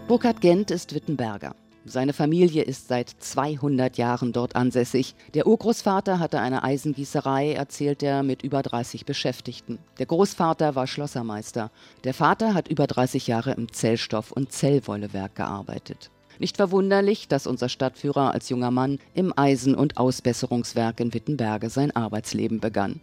Burkhard 0.09 0.41
Gent 0.41 0.69
ist 0.69 0.93
Wittenberger. 0.93 1.55
Seine 1.83 2.13
Familie 2.13 2.61
ist 2.61 2.89
seit 2.89 3.09
200 3.09 3.97
Jahren 3.97 4.33
dort 4.33 4.55
ansässig. 4.55 5.15
Der 5.33 5.47
Urgroßvater 5.47 6.19
hatte 6.19 6.39
eine 6.39 6.63
Eisengießerei, 6.63 7.53
erzählt 7.53 8.03
er, 8.03 8.21
mit 8.21 8.43
über 8.43 8.61
30 8.61 9.05
Beschäftigten. 9.05 9.79
Der 9.97 10.05
Großvater 10.05 10.75
war 10.75 10.85
Schlossermeister. 10.85 11.71
Der 12.03 12.13
Vater 12.13 12.53
hat 12.53 12.67
über 12.67 12.85
30 12.85 13.25
Jahre 13.25 13.53
im 13.53 13.71
Zellstoff- 13.71 14.31
und 14.31 14.51
Zellwollewerk 14.51 15.35
gearbeitet. 15.35 16.11
Nicht 16.37 16.57
verwunderlich, 16.57 17.27
dass 17.27 17.47
unser 17.47 17.67
Stadtführer 17.67 18.31
als 18.31 18.49
junger 18.49 18.71
Mann 18.71 18.99
im 19.15 19.33
Eisen- 19.35 19.75
und 19.75 19.97
Ausbesserungswerk 19.97 20.99
in 20.99 21.13
Wittenberge 21.15 21.71
sein 21.71 21.95
Arbeitsleben 21.95 22.59
begann. 22.59 23.01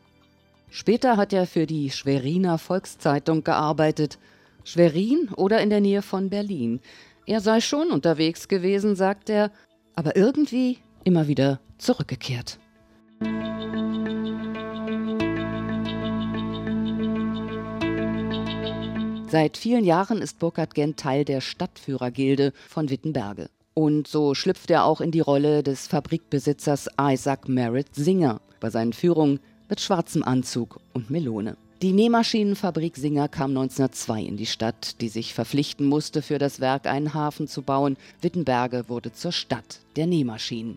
Später 0.70 1.16
hat 1.16 1.32
er 1.32 1.46
für 1.46 1.66
die 1.66 1.90
Schweriner 1.90 2.58
Volkszeitung 2.58 3.42
gearbeitet. 3.42 4.18
Schwerin 4.64 5.30
oder 5.34 5.62
in 5.62 5.70
der 5.70 5.80
Nähe 5.80 6.02
von 6.02 6.28
Berlin. 6.28 6.80
Er 7.28 7.42
sei 7.42 7.60
schon 7.60 7.90
unterwegs 7.90 8.48
gewesen, 8.48 8.96
sagt 8.96 9.28
er, 9.28 9.50
aber 9.94 10.16
irgendwie 10.16 10.78
immer 11.04 11.28
wieder 11.28 11.60
zurückgekehrt. 11.76 12.58
Seit 19.28 19.58
vielen 19.58 19.84
Jahren 19.84 20.22
ist 20.22 20.38
Burkhard 20.38 20.74
Gent 20.74 20.98
Teil 20.98 21.26
der 21.26 21.42
Stadtführergilde 21.42 22.54
von 22.66 22.88
Wittenberge. 22.88 23.50
Und 23.74 24.08
so 24.08 24.34
schlüpft 24.34 24.70
er 24.70 24.84
auch 24.84 25.02
in 25.02 25.10
die 25.10 25.20
Rolle 25.20 25.62
des 25.62 25.86
Fabrikbesitzers 25.86 26.88
Isaac 26.98 27.46
Merritt 27.46 27.94
Singer 27.94 28.40
bei 28.58 28.70
seinen 28.70 28.94
Führungen 28.94 29.40
mit 29.68 29.82
schwarzem 29.82 30.22
Anzug 30.22 30.80
und 30.94 31.10
Melone. 31.10 31.58
Die 31.80 31.92
Nähmaschinenfabrik 31.92 32.96
Singer 32.96 33.28
kam 33.28 33.50
1902 33.50 34.22
in 34.22 34.36
die 34.36 34.46
Stadt, 34.46 35.00
die 35.00 35.08
sich 35.08 35.32
verpflichten 35.32 35.86
musste, 35.86 36.22
für 36.22 36.38
das 36.38 36.58
Werk 36.58 36.86
einen 36.88 37.14
Hafen 37.14 37.46
zu 37.46 37.62
bauen. 37.62 37.96
Wittenberge 38.20 38.88
wurde 38.88 39.12
zur 39.12 39.30
Stadt 39.30 39.78
der 39.94 40.08
Nähmaschinen. 40.08 40.76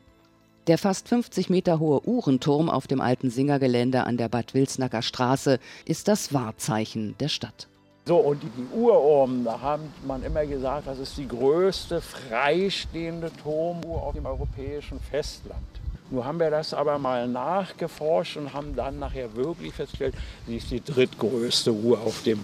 Der 0.68 0.78
fast 0.78 1.08
50 1.08 1.50
Meter 1.50 1.80
hohe 1.80 2.08
Uhrenturm 2.08 2.70
auf 2.70 2.86
dem 2.86 3.02
alten 3.02 3.32
Singergelände 3.32 4.04
an 4.04 4.18
der 4.18 4.30
Bad 4.30 4.54
Wilsnacker 4.54 5.02
Straße 5.02 5.58
ist 5.86 6.08
das 6.08 6.36
Wahrzeichen 6.36 7.16
der 7.20 7.30
Stadt. 7.30 7.68
So, 8.06 8.18
und 8.18 8.44
die 8.44 8.76
Uhr 8.76 9.04
oben, 9.04 9.44
da 9.44 9.60
hat 9.60 9.80
man 10.06 10.22
immer 10.22 10.46
gesagt, 10.46 10.86
das 10.86 11.00
ist 11.00 11.18
die 11.18 11.28
größte 11.28 12.00
freistehende 12.00 13.32
Turmuhr 13.42 14.04
auf 14.04 14.14
dem 14.14 14.28
europäischen 14.28 15.00
Festland. 15.00 15.71
Nun 16.12 16.26
haben 16.26 16.40
wir 16.40 16.52
das 16.52 16.74
aber 16.74 17.00
mal 17.00 17.28
nachgeforscht 17.28 18.36
und 18.36 18.54
haben 18.54 18.76
dann 18.76 19.00
nachher 19.00 19.34
wirklich 19.34 19.74
festgestellt, 19.74 20.14
sie 20.46 20.58
ist 20.58 20.70
die 20.70 20.84
drittgrößte 20.84 21.72
Uhr 21.72 22.00
auf 22.02 22.24
dem 22.24 22.44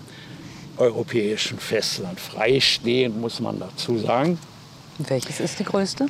europäischen 0.77 1.59
Festland. 1.59 2.17
Freistehend 2.17 3.19
muss 3.19 3.41
man 3.41 3.59
dazu 3.59 3.97
sagen. 3.97 4.39
Welches 4.99 5.41
ist 5.41 5.59
die 5.59 5.65
größte? 5.65 6.07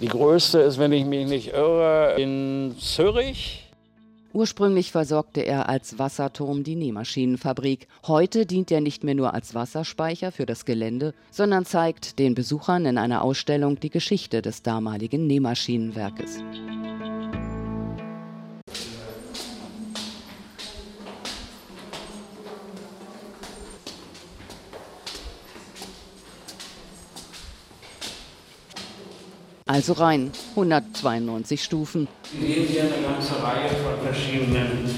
Die 0.00 0.08
größte 0.08 0.58
ist, 0.58 0.78
wenn 0.78 0.92
ich 0.92 1.04
mich 1.04 1.28
nicht 1.28 1.52
irre, 1.52 2.16
in 2.18 2.74
Zürich. 2.80 3.63
Ursprünglich 4.34 4.90
versorgte 4.90 5.42
er 5.42 5.68
als 5.68 6.00
Wasserturm 6.00 6.64
die 6.64 6.74
Nähmaschinenfabrik. 6.74 7.86
Heute 8.04 8.46
dient 8.46 8.72
er 8.72 8.80
nicht 8.80 9.04
mehr 9.04 9.14
nur 9.14 9.32
als 9.32 9.54
Wasserspeicher 9.54 10.32
für 10.32 10.44
das 10.44 10.64
Gelände, 10.64 11.14
sondern 11.30 11.64
zeigt 11.64 12.18
den 12.18 12.34
Besuchern 12.34 12.84
in 12.84 12.98
einer 12.98 13.22
Ausstellung 13.22 13.78
die 13.78 13.90
Geschichte 13.90 14.42
des 14.42 14.62
damaligen 14.62 15.28
Nähmaschinenwerkes. 15.28 16.42
Also 29.74 29.94
rein, 29.94 30.30
192 30.50 31.60
Stufen. 31.60 32.06
Sie 32.30 32.46
sehen 32.46 32.68
hier 32.68 32.82
eine 32.84 33.02
ganze 33.02 33.42
Reihe 33.42 33.68
von 33.70 34.00
verschiedenen 34.04 34.88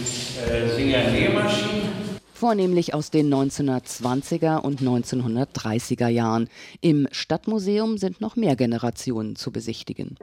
äh, 0.51 0.69
Singer-Nähmaschinen. 0.77 1.89
Vornehmlich 2.35 2.93
aus 2.93 3.11
den 3.11 3.33
1920er 3.33 4.59
und 4.59 4.83
1930er 4.83 6.09
Jahren. 6.09 6.51
Im 6.83 7.09
Stadtmuseum 7.11 7.97
sind 7.97 8.21
noch 8.21 8.37
mehr 8.37 8.55
Generationen 8.55 9.35
zu 9.35 9.51
besichtigen. 9.51 10.19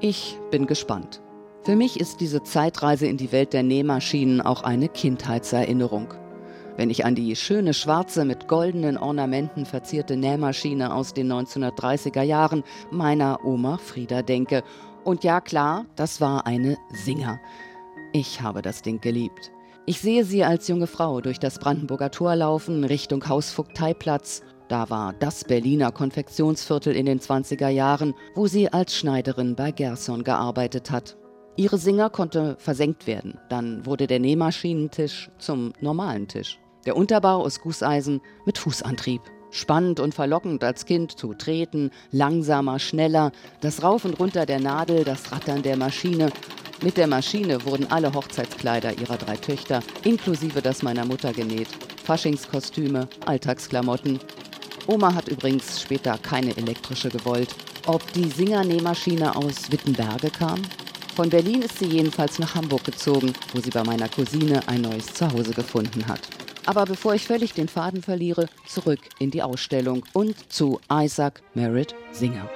Ich 0.00 0.36
bin 0.50 0.66
gespannt. 0.66 1.20
Für 1.64 1.76
mich 1.76 1.98
ist 1.98 2.20
diese 2.20 2.42
Zeitreise 2.42 3.06
in 3.06 3.16
die 3.16 3.32
Welt 3.32 3.54
der 3.54 3.62
Nähmaschinen 3.62 4.42
auch 4.42 4.64
eine 4.64 4.90
Kindheitserinnerung. 4.90 6.12
Wenn 6.76 6.90
ich 6.90 7.06
an 7.06 7.14
die 7.14 7.34
schöne 7.36 7.72
schwarze 7.72 8.26
mit 8.26 8.48
goldenen 8.48 8.98
Ornamenten 8.98 9.64
verzierte 9.64 10.18
Nähmaschine 10.18 10.92
aus 10.92 11.14
den 11.14 11.32
1930er 11.32 12.20
Jahren 12.20 12.64
meiner 12.90 13.42
Oma 13.46 13.78
Frieda 13.78 14.20
denke. 14.20 14.62
Und 15.04 15.24
ja 15.24 15.40
klar, 15.40 15.86
das 15.96 16.20
war 16.20 16.46
eine 16.46 16.76
Singer. 16.92 17.40
Ich 18.12 18.42
habe 18.42 18.60
das 18.60 18.82
Ding 18.82 19.00
geliebt. 19.00 19.50
Ich 19.86 20.02
sehe 20.02 20.24
sie 20.26 20.44
als 20.44 20.68
junge 20.68 20.86
Frau 20.86 21.22
durch 21.22 21.38
das 21.38 21.58
Brandenburger 21.58 22.10
Tor 22.10 22.36
laufen, 22.36 22.84
Richtung 22.84 23.26
Hausvogteiplatz. 23.26 24.42
Da 24.68 24.90
war 24.90 25.14
das 25.14 25.44
Berliner 25.44 25.92
Konfektionsviertel 25.92 26.94
in 26.94 27.06
den 27.06 27.20
20er 27.20 27.68
Jahren, 27.68 28.12
wo 28.34 28.48
sie 28.48 28.70
als 28.70 28.94
Schneiderin 28.94 29.56
bei 29.56 29.70
Gerson 29.70 30.24
gearbeitet 30.24 30.90
hat. 30.90 31.16
Ihre 31.56 31.78
Singer 31.78 32.10
konnte 32.10 32.56
versenkt 32.58 33.06
werden. 33.06 33.38
Dann 33.48 33.86
wurde 33.86 34.08
der 34.08 34.18
Nähmaschinentisch 34.18 35.30
zum 35.38 35.72
normalen 35.80 36.26
Tisch. 36.26 36.58
Der 36.84 36.96
Unterbau 36.96 37.42
aus 37.42 37.60
Gusseisen 37.60 38.20
mit 38.44 38.58
Fußantrieb. 38.58 39.20
Spannend 39.52 40.00
und 40.00 40.16
verlockend 40.16 40.64
als 40.64 40.84
Kind 40.84 41.16
zu 41.16 41.32
treten, 41.32 41.92
langsamer, 42.10 42.80
schneller, 42.80 43.30
das 43.60 43.84
Rauf 43.84 44.04
und 44.04 44.18
Runter 44.18 44.46
der 44.46 44.58
Nadel, 44.58 45.04
das 45.04 45.30
Rattern 45.30 45.62
der 45.62 45.76
Maschine. 45.76 46.30
Mit 46.82 46.96
der 46.96 47.06
Maschine 47.06 47.64
wurden 47.64 47.86
alle 47.88 48.12
Hochzeitskleider 48.12 48.98
ihrer 48.98 49.16
drei 49.16 49.36
Töchter, 49.36 49.80
inklusive 50.02 50.60
das 50.60 50.82
meiner 50.82 51.04
Mutter 51.04 51.32
genäht. 51.32 51.68
Faschingskostüme, 52.02 53.08
Alltagsklamotten. 53.26 54.18
Oma 54.88 55.14
hat 55.14 55.28
übrigens 55.28 55.80
später 55.80 56.18
keine 56.18 56.56
elektrische 56.56 57.10
gewollt. 57.10 57.54
Ob 57.86 58.12
die 58.12 58.28
Singer-Nähmaschine 58.28 59.36
aus 59.36 59.70
Wittenberge 59.70 60.30
kam? 60.30 60.60
Von 61.14 61.30
Berlin 61.30 61.62
ist 61.62 61.78
sie 61.78 61.86
jedenfalls 61.86 62.40
nach 62.40 62.56
Hamburg 62.56 62.82
gezogen, 62.82 63.32
wo 63.52 63.60
sie 63.60 63.70
bei 63.70 63.84
meiner 63.84 64.08
Cousine 64.08 64.66
ein 64.66 64.80
neues 64.80 65.14
Zuhause 65.14 65.52
gefunden 65.52 66.08
hat. 66.08 66.20
Aber 66.66 66.84
bevor 66.86 67.14
ich 67.14 67.24
völlig 67.24 67.52
den 67.52 67.68
Faden 67.68 68.02
verliere, 68.02 68.48
zurück 68.66 68.98
in 69.20 69.30
die 69.30 69.42
Ausstellung 69.42 70.04
und 70.12 70.52
zu 70.52 70.80
Isaac 70.90 71.40
Merritt 71.54 71.94
Singer. 72.10 72.50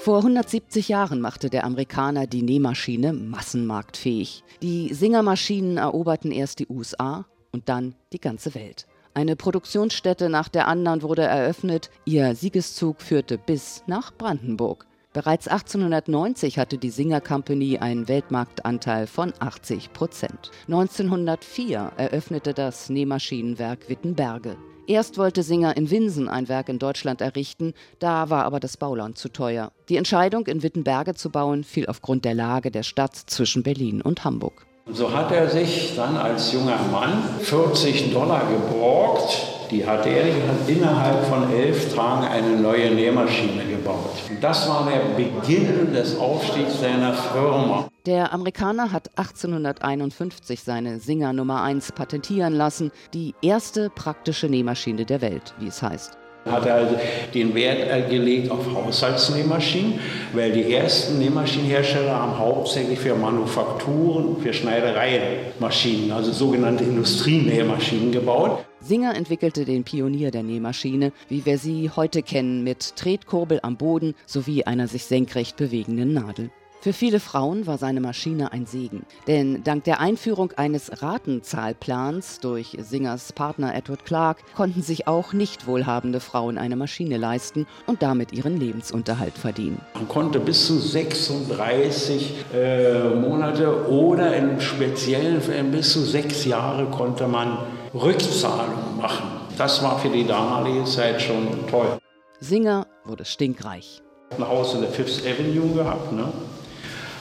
Vor 0.00 0.16
170 0.16 0.88
Jahren 0.88 1.20
machte 1.20 1.50
der 1.50 1.64
Amerikaner 1.64 2.26
die 2.26 2.40
Nähmaschine 2.40 3.12
massenmarktfähig. 3.12 4.42
Die 4.62 4.94
Singermaschinen 4.94 5.76
eroberten 5.76 6.32
erst 6.32 6.58
die 6.58 6.68
USA 6.68 7.26
und 7.52 7.68
dann 7.68 7.94
die 8.14 8.18
ganze 8.18 8.54
Welt. 8.54 8.86
Eine 9.12 9.36
Produktionsstätte 9.36 10.30
nach 10.30 10.48
der 10.48 10.68
anderen 10.68 11.02
wurde 11.02 11.24
eröffnet. 11.24 11.90
Ihr 12.06 12.34
Siegeszug 12.34 13.02
führte 13.02 13.36
bis 13.36 13.82
nach 13.86 14.10
Brandenburg. 14.16 14.86
Bereits 15.12 15.48
1890 15.48 16.58
hatte 16.58 16.78
die 16.78 16.88
Singer 16.88 17.20
Company 17.20 17.76
einen 17.76 18.08
Weltmarktanteil 18.08 19.06
von 19.06 19.34
80 19.38 19.92
Prozent. 19.92 20.50
1904 20.68 21.92
eröffnete 21.98 22.54
das 22.54 22.88
Nähmaschinenwerk 22.88 23.90
Wittenberge. 23.90 24.56
Erst 24.86 25.18
wollte 25.18 25.42
Singer 25.42 25.76
in 25.76 25.90
Winsen 25.90 26.28
ein 26.28 26.48
Werk 26.48 26.68
in 26.68 26.78
Deutschland 26.78 27.20
errichten, 27.20 27.74
da 27.98 28.30
war 28.30 28.44
aber 28.44 28.60
das 28.60 28.76
Bauland 28.76 29.18
zu 29.18 29.28
teuer. 29.28 29.72
Die 29.88 29.96
Entscheidung, 29.96 30.46
in 30.46 30.62
Wittenberge 30.62 31.14
zu 31.14 31.30
bauen, 31.30 31.64
fiel 31.64 31.86
aufgrund 31.86 32.24
der 32.24 32.34
Lage 32.34 32.70
der 32.70 32.82
Stadt 32.82 33.14
zwischen 33.14 33.62
Berlin 33.62 34.02
und 34.02 34.24
Hamburg. 34.24 34.66
So 34.92 35.12
hat 35.12 35.30
er 35.30 35.48
sich 35.48 35.94
dann 35.94 36.16
als 36.16 36.52
junger 36.52 36.78
Mann 36.90 37.22
40 37.40 38.12
Dollar 38.12 38.42
geborgt. 38.50 39.59
Die 39.70 39.86
hat 39.86 40.00
hat 40.00 40.68
innerhalb 40.68 41.24
von 41.26 41.52
elf 41.52 41.94
Tagen 41.94 42.26
eine 42.26 42.56
neue 42.56 42.90
Nähmaschine 42.90 43.64
gebaut. 43.70 44.10
Das 44.40 44.68
war 44.68 44.88
der 44.90 45.14
Beginn 45.14 45.92
des 45.92 46.18
Aufstiegs 46.18 46.80
seiner 46.80 47.14
Firma. 47.14 47.88
Der 48.04 48.32
Amerikaner 48.32 48.90
hat 48.90 49.10
1851 49.16 50.62
seine 50.62 50.98
Singer 50.98 51.32
Nummer 51.32 51.62
1 51.62 51.92
patentieren 51.92 52.54
lassen, 52.54 52.90
die 53.14 53.34
erste 53.42 53.90
praktische 53.90 54.48
Nähmaschine 54.48 55.04
der 55.04 55.20
Welt, 55.20 55.54
wie 55.60 55.68
es 55.68 55.82
heißt 55.82 56.20
hat 56.46 56.64
er 56.66 56.74
also 56.74 56.96
den 57.34 57.54
Wert 57.54 58.08
gelegt 58.08 58.50
auf 58.50 58.64
Haushaltsnähmaschinen, 58.74 60.00
weil 60.32 60.52
die 60.52 60.72
ersten 60.72 61.18
Nähmaschinenhersteller 61.18 62.14
haben 62.14 62.38
hauptsächlich 62.38 62.98
für 62.98 63.14
Manufakturen, 63.14 64.38
für 64.42 64.52
Schneidereienmaschinen, 64.52 66.12
also 66.12 66.32
sogenannte 66.32 66.84
Industrienähmaschinen 66.84 68.10
gebaut. 68.10 68.64
Singer 68.80 69.14
entwickelte 69.14 69.64
den 69.64 69.84
Pionier 69.84 70.30
der 70.30 70.42
Nähmaschine, 70.42 71.12
wie 71.28 71.44
wir 71.44 71.58
sie 71.58 71.90
heute 71.90 72.22
kennen, 72.22 72.64
mit 72.64 72.96
Tretkurbel 72.96 73.60
am 73.62 73.76
Boden 73.76 74.14
sowie 74.26 74.64
einer 74.64 74.88
sich 74.88 75.04
senkrecht 75.04 75.56
bewegenden 75.56 76.14
Nadel. 76.14 76.50
Für 76.82 76.94
viele 76.94 77.20
Frauen 77.20 77.66
war 77.66 77.76
seine 77.76 78.00
Maschine 78.00 78.52
ein 78.52 78.64
Segen, 78.64 79.04
denn 79.26 79.62
dank 79.64 79.84
der 79.84 80.00
Einführung 80.00 80.52
eines 80.52 81.02
Ratenzahlplans 81.02 82.40
durch 82.40 82.74
Singers 82.80 83.34
Partner 83.34 83.74
Edward 83.74 84.06
Clark 84.06 84.38
konnten 84.56 84.80
sich 84.80 85.06
auch 85.06 85.34
nicht 85.34 85.66
wohlhabende 85.66 86.20
Frauen 86.20 86.56
eine 86.56 86.76
Maschine 86.76 87.18
leisten 87.18 87.66
und 87.86 88.00
damit 88.00 88.32
ihren 88.32 88.58
Lebensunterhalt 88.58 89.36
verdienen. 89.36 89.82
Man 89.92 90.08
konnte 90.08 90.40
bis 90.40 90.68
zu 90.68 90.78
36 90.78 92.46
äh, 92.54 93.10
Monate 93.10 93.86
oder 93.90 94.34
in 94.34 94.58
speziellen 94.62 95.42
Fällen 95.42 95.72
bis 95.72 95.92
zu 95.92 96.00
sechs 96.00 96.46
Jahre 96.46 96.86
konnte 96.86 97.28
man 97.28 97.58
Rückzahlungen 97.94 98.96
machen. 98.96 99.26
Das 99.58 99.82
war 99.82 99.98
für 99.98 100.08
die 100.08 100.26
damalige 100.26 100.84
Zeit 100.84 101.20
schon 101.20 101.48
toll. 101.68 101.98
Singer 102.38 102.86
wurde 103.04 103.24
stinkreich. 103.24 104.02
Ein 104.36 104.48
Haus 104.48 104.74
in 104.74 104.82
der 104.82 104.90
Fifth 104.90 105.26
Avenue 105.26 105.74
gehabt, 105.74 106.12
ne? 106.12 106.28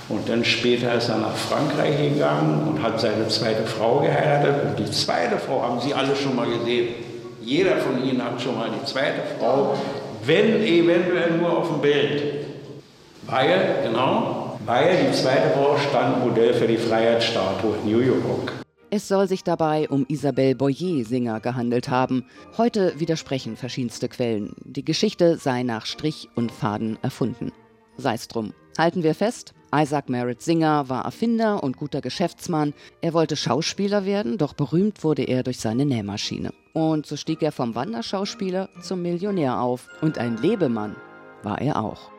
Und 0.10 0.28
dann 0.28 0.44
später 0.44 0.94
ist 0.96 1.10
er 1.10 1.18
nach 1.18 1.36
Frankreich 1.36 1.98
gegangen 1.98 2.68
und 2.68 2.84
hat 2.84 3.00
seine 3.00 3.28
zweite 3.28 3.64
Frau 3.66 4.00
geheiratet. 4.00 4.64
Und 4.66 4.80
die 4.80 4.92
zweite 4.92 5.38
Frau 5.38 5.62
haben 5.62 5.80
Sie 5.80 5.94
alle 5.94 6.16
schon 6.16 6.36
mal 6.36 6.48
gesehen. 6.48 6.96
Jeder 7.42 7.78
von 7.78 8.04
Ihnen 8.04 8.24
hat 8.24 8.42
schon 8.42 8.56
mal 8.56 8.70
die 8.70 8.86
zweite 8.86 9.22
Frau, 9.40 9.76
wenn 10.24 10.64
eventuell 10.64 11.32
nur 11.32 11.58
auf 11.58 11.68
dem 11.68 11.82
Bild. 11.82 12.46
Weil, 13.28 13.84
genau, 13.84 14.60
weil 14.66 15.06
die 15.06 15.12
zweite 15.12 15.50
Frau 15.56 15.78
stand 15.78 16.26
Modell 16.26 16.54
für 16.54 16.68
die 16.68 16.78
Freiheitsstatue 16.78 17.76
in 17.84 17.92
New 17.92 18.00
York. 18.00 18.59
Es 18.92 19.08
soll 19.08 19.28
sich 19.28 19.44
dabei 19.44 19.88
um 19.88 20.06
Isabelle 20.08 20.56
Boyer 20.56 21.06
Singer 21.06 21.40
gehandelt 21.40 21.90
haben. 21.90 22.26
Heute 22.58 23.00
widersprechen 23.00 23.56
verschiedenste 23.56 24.10
Quellen. 24.10 24.56
Die 24.66 24.84
Geschichte 24.84 25.38
sei 25.38 25.62
nach 25.62 25.86
Strich 25.86 26.28
und 26.34 26.52
Faden 26.52 26.98
erfunden. 27.04 27.52
Sei's 27.98 28.28
drum. 28.28 28.54
Halten 28.80 29.04
wir 29.04 29.14
fest, 29.14 29.54
Isaac 29.76 30.10
Merritt 30.10 30.42
Singer 30.42 30.90
war 30.90 31.06
Erfinder 31.06 31.62
und 31.64 31.78
guter 31.78 32.02
Geschäftsmann. 32.02 32.74
Er 33.02 33.14
wollte 33.14 33.36
Schauspieler 33.36 34.06
werden, 34.06 34.40
doch 34.40 34.54
berühmt 34.54 35.04
wurde 35.04 35.24
er 35.24 35.44
durch 35.44 35.60
seine 35.60 35.86
Nähmaschine. 35.86 36.52
Und 36.74 37.06
so 37.06 37.16
stieg 37.16 37.44
er 37.44 37.52
vom 37.52 37.76
Wanderschauspieler 37.76 38.70
zum 38.82 39.04
Millionär 39.04 39.62
auf. 39.62 39.88
Und 40.02 40.18
ein 40.18 40.38
Lebemann 40.38 40.96
war 41.44 41.62
er 41.62 41.84
auch. 41.84 42.10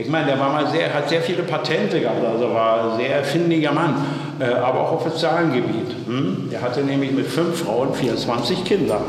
Ich 0.00 0.08
meine, 0.08 0.26
der 0.26 0.40
war 0.40 0.50
mal 0.50 0.66
sehr, 0.68 0.94
hat 0.94 1.10
sehr 1.10 1.20
viele 1.20 1.42
Patente 1.42 2.00
gehabt, 2.00 2.24
also 2.24 2.54
war 2.54 2.92
ein 2.92 2.98
sehr 2.98 3.16
erfindiger 3.16 3.72
Mann, 3.72 3.96
äh, 4.38 4.44
aber 4.44 4.80
auch 4.80 4.92
auf 4.92 5.02
sozialen 5.04 5.52
Gebiet. 5.52 5.94
Hm? 6.06 6.48
Er 6.50 6.62
hatte 6.62 6.80
nämlich 6.80 7.12
mit 7.12 7.26
fünf 7.26 7.64
Frauen 7.64 7.92
24 7.92 8.64
Kinder. 8.64 9.02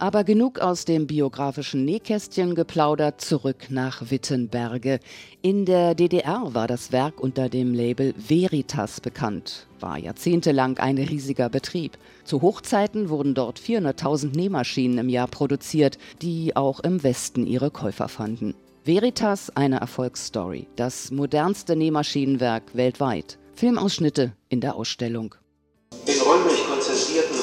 Aber 0.00 0.24
genug 0.24 0.60
aus 0.60 0.86
dem 0.86 1.06
biografischen 1.06 1.84
Nähkästchen 1.84 2.54
geplaudert, 2.54 3.20
zurück 3.20 3.66
nach 3.68 4.10
Wittenberge. 4.10 4.98
In 5.42 5.66
der 5.66 5.94
DDR 5.94 6.54
war 6.54 6.66
das 6.66 6.90
Werk 6.90 7.20
unter 7.20 7.50
dem 7.50 7.74
Label 7.74 8.14
Veritas 8.16 9.02
bekannt, 9.02 9.66
war 9.78 9.98
jahrzehntelang 9.98 10.78
ein 10.78 10.96
riesiger 10.96 11.50
Betrieb. 11.50 11.98
Zu 12.24 12.40
Hochzeiten 12.40 13.10
wurden 13.10 13.34
dort 13.34 13.60
400.000 13.60 14.34
Nähmaschinen 14.34 14.96
im 14.96 15.10
Jahr 15.10 15.28
produziert, 15.28 15.98
die 16.22 16.56
auch 16.56 16.80
im 16.80 17.02
Westen 17.02 17.46
ihre 17.46 17.70
Käufer 17.70 18.08
fanden. 18.08 18.54
Veritas 18.84 19.54
eine 19.54 19.80
Erfolgsstory, 19.80 20.66
das 20.76 21.10
modernste 21.10 21.76
Nähmaschinenwerk 21.76 22.74
weltweit. 22.74 23.38
Filmausschnitte 23.54 24.32
in 24.48 24.62
der 24.62 24.76
Ausstellung. 24.76 25.34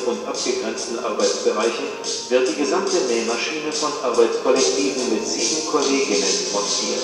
Und 0.07 0.25
abgegrenzten 0.25 0.99
Arbeitsbereichen 0.99 1.83
wird 2.29 2.47
die 2.47 2.55
gesamte 2.55 2.95
Nähmaschine 2.95 3.73
von 3.73 3.91
Arbeitskollektiven 4.03 5.13
mit 5.13 5.27
sieben 5.27 5.67
Kolleginnen 5.69 6.33
montiert. 6.53 7.03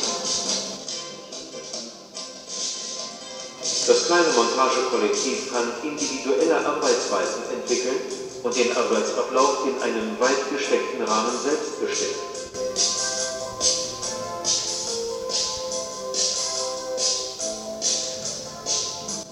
Das 3.86 4.06
kleine 4.06 4.32
Montagekollektiv 4.38 5.52
kann 5.52 5.74
individuelle 5.84 6.66
Arbeitsweisen 6.66 7.44
entwickeln 7.52 8.00
und 8.42 8.56
den 8.56 8.72
Arbeitsablauf 8.72 9.66
in 9.68 9.82
einem 9.84 10.18
weit 10.22 10.50
gesteckten 10.50 11.02
Rahmen 11.02 11.38
selbst 11.44 11.82
bestimmen. 11.82 12.16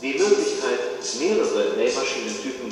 Die 0.01 0.17
Möglichkeit, 0.17 0.79
mehrere 1.19 1.77
Nähmaschinentypen 1.77 2.20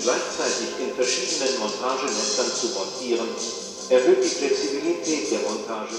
gleichzeitig 0.01 0.69
in 0.79 0.95
verschiedenen 0.95 1.59
Montagenetzern 1.59 2.47
zu 2.47 2.67
montieren, 2.67 3.27
erhöht 3.89 4.23
die 4.23 4.27
Flexibilität 4.27 5.31
der 5.31 5.39
Montage. 5.39 5.95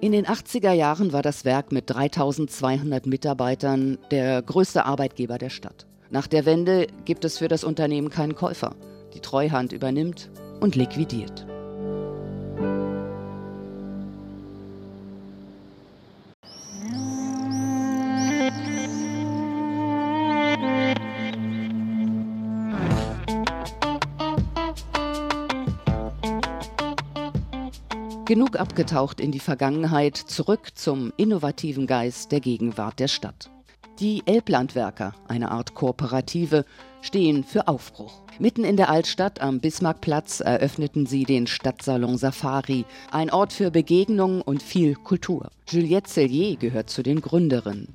In 0.00 0.12
den 0.12 0.26
80er 0.26 0.72
Jahren 0.72 1.12
war 1.12 1.22
das 1.22 1.44
Werk 1.44 1.72
mit 1.72 1.90
3200 1.90 3.06
Mitarbeitern 3.06 3.98
der 4.10 4.42
größte 4.42 4.84
Arbeitgeber 4.84 5.38
der 5.38 5.50
Stadt. 5.50 5.86
Nach 6.10 6.26
der 6.26 6.46
Wende 6.46 6.86
gibt 7.04 7.24
es 7.24 7.38
für 7.38 7.48
das 7.48 7.64
Unternehmen 7.64 8.08
keinen 8.08 8.34
Käufer. 8.34 8.76
Die 9.14 9.20
Treuhand 9.20 9.72
übernimmt 9.72 10.30
und 10.60 10.76
liquidiert. 10.76 11.46
Genug 28.28 28.60
abgetaucht 28.60 29.20
in 29.20 29.32
die 29.32 29.40
Vergangenheit, 29.40 30.18
zurück 30.18 30.72
zum 30.74 31.14
innovativen 31.16 31.86
Geist 31.86 32.30
der 32.30 32.40
Gegenwart 32.40 33.00
der 33.00 33.08
Stadt. 33.08 33.50
Die 34.00 34.22
Elblandwerker, 34.26 35.14
eine 35.28 35.50
Art 35.50 35.72
Kooperative, 35.72 36.66
stehen 37.00 37.42
für 37.42 37.68
Aufbruch. 37.68 38.20
Mitten 38.38 38.64
in 38.64 38.76
der 38.76 38.90
Altstadt 38.90 39.40
am 39.40 39.60
Bismarckplatz 39.60 40.40
eröffneten 40.40 41.06
sie 41.06 41.24
den 41.24 41.46
Stadtsalon 41.46 42.18
Safari, 42.18 42.84
ein 43.10 43.30
Ort 43.30 43.54
für 43.54 43.70
Begegnung 43.70 44.42
und 44.42 44.62
viel 44.62 44.94
Kultur. 44.94 45.48
Juliette 45.66 46.10
Cellier 46.10 46.56
gehört 46.56 46.90
zu 46.90 47.02
den 47.02 47.22
Gründerinnen. 47.22 47.94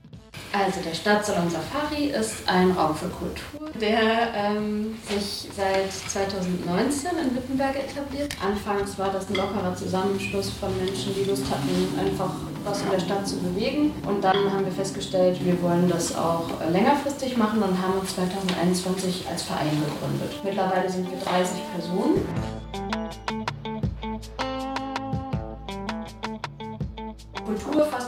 Also 0.53 0.81
der 0.81 0.93
Stadtsalon 0.93 1.49
Safari 1.49 2.09
ist 2.09 2.47
ein 2.47 2.69
Raum 2.71 2.95
für 2.95 3.07
Kultur, 3.07 3.71
der 3.81 4.29
ähm, 4.35 4.95
sich 5.09 5.49
seit 5.57 5.91
2019 5.91 7.09
in 7.17 7.35
Wittenberge 7.35 7.79
etabliert. 7.79 8.35
Anfangs 8.39 8.99
war 8.99 9.09
das 9.09 9.27
ein 9.29 9.33
lockerer 9.35 9.75
Zusammenschluss 9.75 10.51
von 10.51 10.69
Menschen, 10.77 11.15
die 11.15 11.27
Lust 11.27 11.45
hatten, 11.49 11.99
einfach 11.99 12.29
was 12.63 12.83
in 12.83 12.91
der 12.91 12.99
Stadt 12.99 13.27
zu 13.27 13.37
bewegen. 13.37 13.95
Und 14.07 14.23
dann 14.23 14.53
haben 14.53 14.63
wir 14.63 14.71
festgestellt, 14.71 15.43
wir 15.43 15.59
wollen 15.63 15.89
das 15.89 16.15
auch 16.15 16.47
längerfristig 16.71 17.35
machen 17.35 17.63
und 17.63 17.81
haben 17.81 17.99
uns 17.99 18.13
2021 18.13 19.25
als 19.27 19.41
Verein 19.41 19.71
gegründet. 19.71 20.39
Mittlerweile 20.43 20.87
sind 20.87 21.09
wir 21.09 21.17
30 21.17 21.57
Personen. 21.73 22.62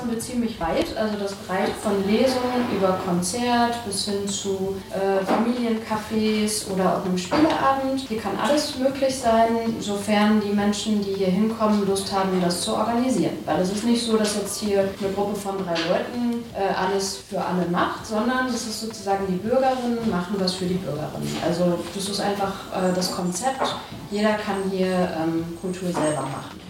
Wir 0.10 0.20
ziemlich 0.20 0.60
weit. 0.60 0.96
Also 0.98 1.18
das 1.18 1.36
reicht 1.50 1.76
von 1.82 2.06
Lesungen 2.08 2.65
über 2.76 3.00
Konzert 3.06 3.86
bis 3.86 4.06
hin 4.06 4.28
zu 4.28 4.76
äh, 4.91 5.24
Familiencafés 5.26 6.72
oder 6.72 6.98
auch 6.98 7.06
einem 7.06 7.18
Spieleabend. 7.18 8.02
Hier 8.08 8.20
kann 8.20 8.34
alles 8.41 8.78
möglich 8.78 9.15
sein, 9.15 9.76
sofern 9.80 10.41
die 10.41 10.54
Menschen, 10.54 11.04
die 11.04 11.13
hier 11.13 11.28
hinkommen, 11.28 11.86
Lust 11.88 12.12
haben, 12.13 12.41
das 12.41 12.62
zu 12.62 12.76
organisieren. 12.76 13.38
Weil 13.46 13.62
es 13.62 13.72
ist 13.72 13.84
nicht 13.84 14.04
so, 14.04 14.18
dass 14.18 14.36
jetzt 14.36 14.60
hier 14.60 14.80
eine 14.80 15.13
Gruppe 15.13 15.36
von 15.36 15.58
drei 15.58 15.76
Leuten 15.88 16.44
äh, 16.54 16.74
alles 16.74 17.18
für 17.30 17.39
alle 17.39 17.65
macht, 17.70 18.06
sondern 18.06 18.48
es 18.48 18.68
ist 18.68 18.82
sozusagen 18.82 19.26
die 19.28 19.38
Bürgerinnen 19.38 20.10
machen 20.10 20.36
was 20.39 20.54
für 20.54 20.65
die 20.65 20.76
Bürgerinnen. 20.76 21.38
Also 21.46 21.80
das 21.94 22.10
ist 22.10 22.20
einfach 22.20 22.54
äh, 22.74 22.94
das 22.94 23.12
Konzept. 23.12 23.76
Jeder 24.12 24.34
kann 24.34 24.56
hier 24.72 24.88
ähm, 24.88 25.58
Kultur 25.62 25.91
selber 25.91 26.22
machen. 26.22 26.64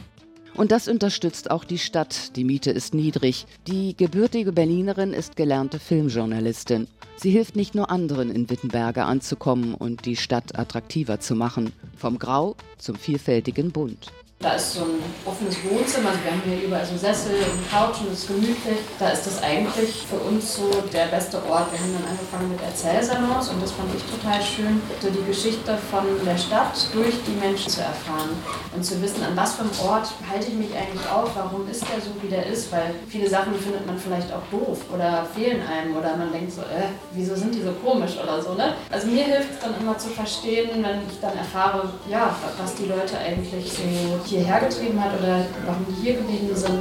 Und 0.56 0.72
das 0.72 0.88
unterstützt 0.88 1.52
auch 1.52 1.66
die 1.66 1.78
Stadt. 1.78 2.36
Die 2.38 2.46
Miete 2.46 2.72
ist 2.72 2.94
niedrig. 2.94 3.46
Die 3.68 3.96
gebürtige 3.96 4.54
Berlinerin 4.54 5.12
ist 5.12 5.36
gelernte 5.36 5.80
Filmjournalistin. 5.80 6.88
Sie 7.18 7.32
hilft 7.32 7.58
nicht 7.58 7.76
nur 7.76 7.92
anderen 7.92 8.32
in 8.32 8.50
Wittenberge 8.50 9.04
anzukommen 9.04 9.74
und 9.74 10.06
die 10.06 10.16
Stadt 10.16 10.58
attraktiver 10.58 11.20
zu 11.20 11.36
machen. 11.36 11.74
Vom 11.98 12.20
Grau 12.20 12.56
zum 12.78 12.96
vielfältigen 12.96 13.72
Bunt. 13.72 14.12
Da 14.40 14.54
ist 14.54 14.74
so 14.74 14.82
ein 14.82 15.02
offenes 15.26 15.56
Wohnzimmer, 15.64 16.10
also 16.10 16.22
wir 16.24 16.32
haben 16.32 16.42
hier 16.46 16.68
überall 16.68 16.86
so 16.86 16.96
Sessel 16.98 17.34
und 17.34 17.66
Couchen, 17.72 18.06
das 18.12 18.20
ist 18.20 18.28
gemütlich. 18.28 18.78
Da 19.00 19.10
ist 19.10 19.26
das 19.26 19.42
eigentlich 19.42 20.06
für 20.08 20.18
uns 20.18 20.58
so 20.58 20.70
der 20.94 21.08
beste 21.08 21.38
Ort. 21.50 21.72
Wir 21.72 21.80
haben 21.80 21.96
dann 21.98 22.12
angefangen 22.12 22.52
mit 22.52 22.62
Erzählsalons 22.62 23.50
und 23.50 23.64
das 23.64 23.72
fand 23.72 23.90
ich 23.96 24.04
total 24.04 24.38
schön, 24.44 24.82
so 25.02 25.10
die 25.10 25.26
Geschichte 25.26 25.76
von 25.90 26.04
der 26.24 26.38
Stadt 26.38 26.78
durch 26.94 27.16
die 27.26 27.32
Menschen 27.42 27.72
zu 27.72 27.82
erfahren 27.82 28.38
und 28.76 28.84
zu 28.86 29.02
wissen, 29.02 29.24
an 29.24 29.36
was 29.36 29.56
für 29.56 29.64
einem 29.64 29.72
Ort 29.88 30.14
halte 30.30 30.48
ich 30.48 30.54
mich 30.54 30.70
eigentlich 30.78 31.10
auf, 31.10 31.32
warum 31.34 31.68
ist 31.68 31.82
der 31.82 31.98
so, 32.02 32.12
wie 32.22 32.28
der 32.28 32.46
ist, 32.46 32.72
weil 32.72 32.94
viele 33.08 33.28
Sachen 33.28 33.56
findet 33.56 33.88
man 33.88 33.98
vielleicht 33.98 34.30
auch 34.32 34.46
doof 34.52 34.78
oder 34.94 35.26
fehlen 35.34 35.62
einem 35.66 35.98
oder 35.98 36.16
man 36.18 36.32
denkt 36.32 36.52
so, 36.52 36.62
äh, 36.62 36.94
wieso 37.14 37.36
sind 37.36 37.56
die 37.56 37.64
so 37.64 37.72
komisch 37.84 38.14
oder 38.22 38.44
so, 38.44 38.54
ne? 38.54 38.76
Also 38.92 39.08
mir 39.08 39.24
hilft 39.24 39.54
es 39.54 39.60
dann 39.60 39.74
immer 39.80 39.98
zu 39.98 40.10
verstehen, 40.10 40.70
wenn 40.84 41.02
ich 41.10 41.20
dann 41.20 41.36
erfahre, 41.36 41.90
ja, 42.08 42.36
was 42.62 42.76
die 42.76 42.86
Leute 42.86 43.18
eigentlich 43.18 43.72
so 43.74 44.20
hierher 44.26 44.60
getrieben 44.60 45.02
hat 45.04 45.20
oder 45.20 45.46
warum 45.66 45.86
die 45.88 46.02
hier 46.02 46.16
geblieben 46.16 46.56
sind. 46.56 46.80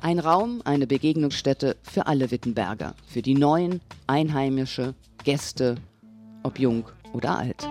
Ein 0.00 0.18
Raum, 0.18 0.60
eine 0.64 0.86
Begegnungsstätte 0.86 1.76
für 1.82 2.06
alle 2.06 2.30
Wittenberger, 2.30 2.94
für 3.06 3.22
die 3.22 3.34
Neuen, 3.34 3.80
Einheimische, 4.06 4.94
Gäste, 5.24 5.76
ob 6.42 6.58
jung 6.58 6.84
oder 7.14 7.38
alt. 7.38 7.66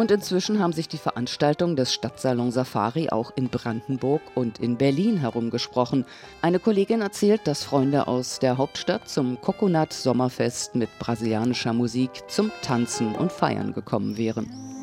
Und 0.00 0.10
inzwischen 0.10 0.60
haben 0.60 0.72
sich 0.72 0.88
die 0.88 0.96
Veranstaltungen 0.96 1.76
des 1.76 1.92
Stadtsalon 1.92 2.52
Safari 2.52 3.10
auch 3.10 3.32
in 3.36 3.50
Brandenburg 3.50 4.22
und 4.34 4.58
in 4.58 4.78
Berlin 4.78 5.18
herumgesprochen. 5.18 6.06
Eine 6.40 6.58
Kollegin 6.58 7.02
erzählt, 7.02 7.42
dass 7.44 7.64
Freunde 7.64 8.08
aus 8.08 8.38
der 8.38 8.56
Hauptstadt 8.56 9.10
zum 9.10 9.38
Coconut 9.42 9.92
Sommerfest 9.92 10.74
mit 10.74 10.88
brasilianischer 10.98 11.74
Musik 11.74 12.10
zum 12.28 12.50
Tanzen 12.62 13.14
und 13.14 13.30
Feiern 13.30 13.74
gekommen 13.74 14.16
wären. 14.16 14.79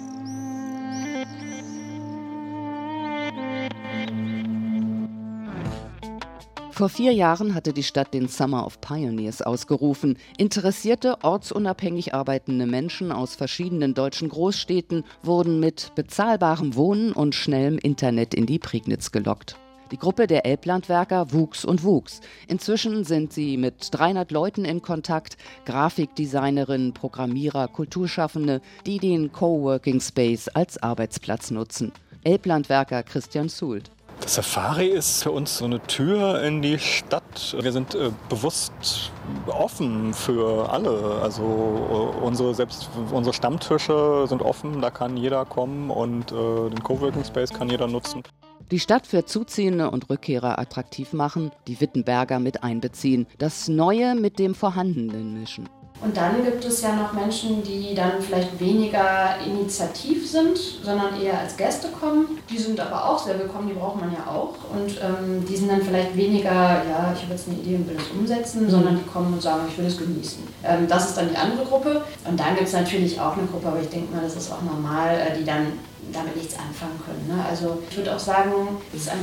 Vor 6.78 6.90
vier 6.90 7.12
Jahren 7.12 7.56
hatte 7.56 7.74
die 7.74 7.82
Stadt 7.82 8.14
den 8.14 8.28
Summer 8.28 8.64
of 8.64 8.80
Pioneers 8.82 9.42
ausgerufen. 9.42 10.16
Interessierte, 10.38 11.24
ortsunabhängig 11.24 12.14
arbeitende 12.14 12.68
Menschen 12.68 13.12
aus 13.12 13.34
verschiedenen 13.34 13.96
deutschen 13.96 14.30
Großstädten 14.30 15.04
wurden 15.24 15.60
mit 15.60 15.94
bezahlbarem 15.96 16.76
Wohnen 16.76 17.14
und 17.14 17.34
schnellem 17.34 17.80
Internet 17.80 18.36
in 18.36 18.46
die 18.46 18.60
Prignitz 18.60 19.12
gelockt. 19.12 19.56
Die 19.92 19.98
Gruppe 19.98 20.28
der 20.28 20.46
Elblandwerker 20.46 21.34
wuchs 21.34 21.66
und 21.66 21.84
wuchs. 21.84 22.22
Inzwischen 22.48 23.06
sind 23.06 23.34
sie 23.34 23.58
mit 23.58 23.88
300 23.90 24.30
Leuten 24.32 24.64
in 24.64 24.84
Kontakt, 24.84 25.38
Grafikdesignerinnen, 25.66 26.94
Programmierer, 26.94 27.70
Kulturschaffende, 27.70 28.62
die 28.86 29.00
den 29.00 29.32
Coworking 29.32 30.00
Space 30.00 30.48
als 30.48 30.78
Arbeitsplatz 30.78 31.50
nutzen. 31.50 31.92
Elblandwerker 32.24 33.02
Christian 33.02 33.50
Sult. 33.50 33.90
Das 34.22 34.36
Safari 34.36 34.88
ist 34.88 35.24
für 35.24 35.32
uns 35.32 35.58
so 35.58 35.66
eine 35.66 35.80
Tür 35.82 36.42
in 36.42 36.62
die 36.62 36.80
Stadt. 36.80 37.56
Wir 37.60 37.72
sind 37.72 37.96
äh, 37.96 38.12
bewusst 38.30 39.12
offen 39.48 40.14
für 40.14 40.70
alle. 40.70 41.20
Also 41.22 41.44
äh, 41.44 42.26
unsere, 42.26 42.54
selbst 42.54 42.90
unsere 43.12 43.34
Stammtische 43.34 44.26
sind 44.28 44.42
offen, 44.42 44.82
da 44.82 44.90
kann 44.90 45.18
jeder 45.18 45.46
kommen 45.46 45.90
und 45.90 46.32
äh, 46.32 46.70
den 46.70 46.84
Coworking 46.84 47.24
Space 47.24 47.52
kann 47.54 47.70
jeder 47.70 47.88
nutzen. 47.88 48.24
Die 48.72 48.80
Stadt 48.80 49.08
für 49.08 49.24
Zuziehende 49.24 49.92
und 49.92 50.10
Rückkehrer 50.10 50.60
attraktiv 50.60 51.14
machen, 51.14 51.52
die 51.68 51.80
Wittenberger 51.80 52.40
mit 52.40 52.64
einbeziehen, 52.64 53.28
das 53.38 53.70
Neue 53.70 54.16
mit 54.16 54.40
dem 54.40 54.56
Vorhandenen 54.56 55.40
mischen. 55.40 55.70
Und 56.00 56.16
dann 56.16 56.44
gibt 56.44 56.64
es 56.64 56.82
ja 56.82 56.96
noch 56.96 57.14
Menschen, 57.14 57.64
die 57.64 57.96
dann 57.96 58.22
vielleicht 58.22 58.60
weniger 58.60 59.36
initiativ 59.46 60.30
sind, 60.30 60.58
sondern 60.84 61.20
eher 61.20 61.40
als 61.40 61.58
Gäste 61.58 61.88
kommen. 61.90 62.40
Die 62.50 62.58
sind 62.58 62.80
aber 62.80 63.10
auch 63.10 63.18
sehr 63.18 63.40
willkommen, 63.40 63.68
die 63.70 63.74
braucht 63.74 64.00
man 64.00 64.12
ja 64.12 64.32
auch. 64.32 64.54
Und 64.72 64.92
ähm, 65.02 65.44
die 65.48 65.56
sind 65.56 65.72
dann 65.72 65.82
vielleicht 65.82 66.16
weniger, 66.16 66.52
ja, 66.52 67.14
ich 67.16 67.24
habe 67.24 67.32
jetzt 67.32 67.48
eine 67.48 67.58
Idee 67.58 67.76
und 67.76 67.90
will 67.90 67.98
es 67.98 68.12
umsetzen, 68.18 68.66
mhm. 68.66 68.70
sondern 68.70 68.98
die 68.98 69.10
kommen 69.10 69.34
und 69.34 69.42
sagen, 69.42 69.62
ich 69.68 69.78
will 69.78 69.86
es 69.86 69.98
genießen. 69.98 70.44
Ähm, 70.64 70.88
das 70.88 71.10
ist 71.10 71.18
dann 71.18 71.30
die 71.30 71.38
andere 71.38 71.66
Gruppe. 71.66 72.04
Und 72.30 72.40
dann 72.40 72.56
gibt 72.56 72.68
es 72.68 72.74
natürlich 72.74 73.20
auch 73.20 73.36
eine 73.36 73.48
Gruppe, 73.48 73.68
aber 73.68 73.82
ich 73.82 73.90
denke 73.90 74.14
mal, 74.14 74.22
das 74.22 74.36
ist 74.36 74.52
auch 74.52 74.62
normal, 74.62 75.16
äh, 75.16 75.38
die 75.38 75.46
dann 75.46 75.74
damit 76.14 76.36
nichts 76.36 76.56
anfangen 76.58 77.00
können. 77.06 77.28
Ne? 77.28 77.44
Also 77.48 77.80
ich 77.90 77.98
würde 77.98 78.16
auch 78.16 78.20
sagen, 78.20 78.52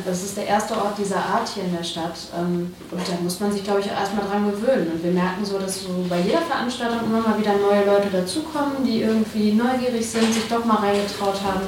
das 0.05 0.23
ist 0.23 0.37
der 0.37 0.47
erste 0.47 0.75
Ort 0.77 0.99
dieser 0.99 1.19
Art 1.19 1.49
hier 1.49 1.65
in 1.65 1.77
der 1.77 1.85
Stadt. 1.85 2.17
Ähm, 2.37 2.75
und 2.91 3.09
da 3.09 3.13
muss 3.23 3.41
man 3.41 3.53
sich, 3.53 3.65
glaube 3.65 3.81
ich, 3.81 3.87
erstmal 3.87 4.27
dran 4.27 4.51
gewöhnen. 4.51 4.93
Und 4.93 5.05
wir 5.05 5.13
merken 5.13 5.45
so, 5.45 5.59
dass 5.59 5.83
so 5.83 6.05
bei 6.09 6.21
jeder 6.21 6.43
Veranstaltung 6.43 7.05
immer 7.07 7.21
mal 7.21 7.39
wieder 7.39 7.55
neue 7.57 7.85
Leute 7.85 8.09
dazukommen, 8.11 8.85
die 8.85 9.03
irgendwie 9.03 9.53
neugierig 9.53 10.09
sind, 10.09 10.33
sich 10.33 10.49
doch 10.49 10.65
mal 10.65 10.77
reingetraut 10.77 11.41
haben. 11.43 11.67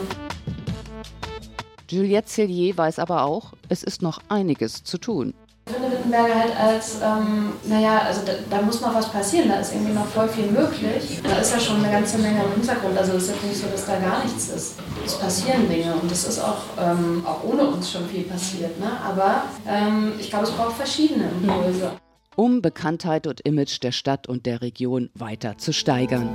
Juliette 1.88 2.28
Cellier 2.28 2.76
weiß 2.76 2.98
aber 2.98 3.22
auch, 3.22 3.52
es 3.68 3.84
ist 3.84 4.02
noch 4.02 4.18
einiges 4.28 4.82
zu 4.82 4.98
tun. 4.98 5.34
Wittenberger 6.06 6.34
halt 6.34 6.56
als, 6.56 7.00
ähm, 7.02 7.52
naja, 7.64 8.02
also 8.06 8.22
da, 8.24 8.32
da, 8.48 8.62
muss 8.62 8.80
noch 8.80 8.94
was 8.94 9.10
passieren, 9.10 9.48
da 9.48 9.56
ist 9.56 9.72
irgendwie 9.72 9.92
noch 9.92 10.06
voll 10.06 10.28
viel 10.28 10.46
möglich. 10.46 11.20
Da 11.22 11.36
ist 11.36 11.52
ja 11.52 11.60
schon 11.60 11.82
eine 11.84 11.90
ganze 11.90 12.18
Menge 12.18 12.42
im 12.44 12.52
Hintergrund, 12.52 12.96
also 12.96 13.14
es 13.14 13.24
ist 13.24 13.42
ja 13.42 13.48
nicht 13.48 13.60
so, 13.60 13.66
dass 13.68 13.86
da 13.86 13.98
gar 13.98 14.22
nichts 14.22 14.48
ist. 14.48 14.76
Es 15.04 15.18
passieren 15.18 15.68
Dinge 15.68 15.94
und 15.94 16.10
es 16.10 16.24
ist 16.24 16.38
auch, 16.38 16.62
ähm, 16.80 17.24
auch 17.26 17.42
ohne 17.44 17.64
uns 17.64 17.90
schon 17.90 18.08
viel 18.08 18.24
passiert, 18.24 18.78
ne? 18.78 18.90
aber 19.04 19.44
ähm, 19.68 20.12
ich 20.18 20.30
glaube, 20.30 20.44
es 20.44 20.52
braucht 20.52 20.76
verschiedene 20.76 21.28
Impulse. 21.42 21.92
Um 22.36 22.60
Bekanntheit 22.60 23.26
und 23.26 23.40
Image 23.40 23.82
der 23.82 23.92
Stadt 23.92 24.28
und 24.28 24.46
der 24.46 24.60
Region 24.60 25.10
weiter 25.14 25.56
zu 25.58 25.72
steigern. 25.72 26.28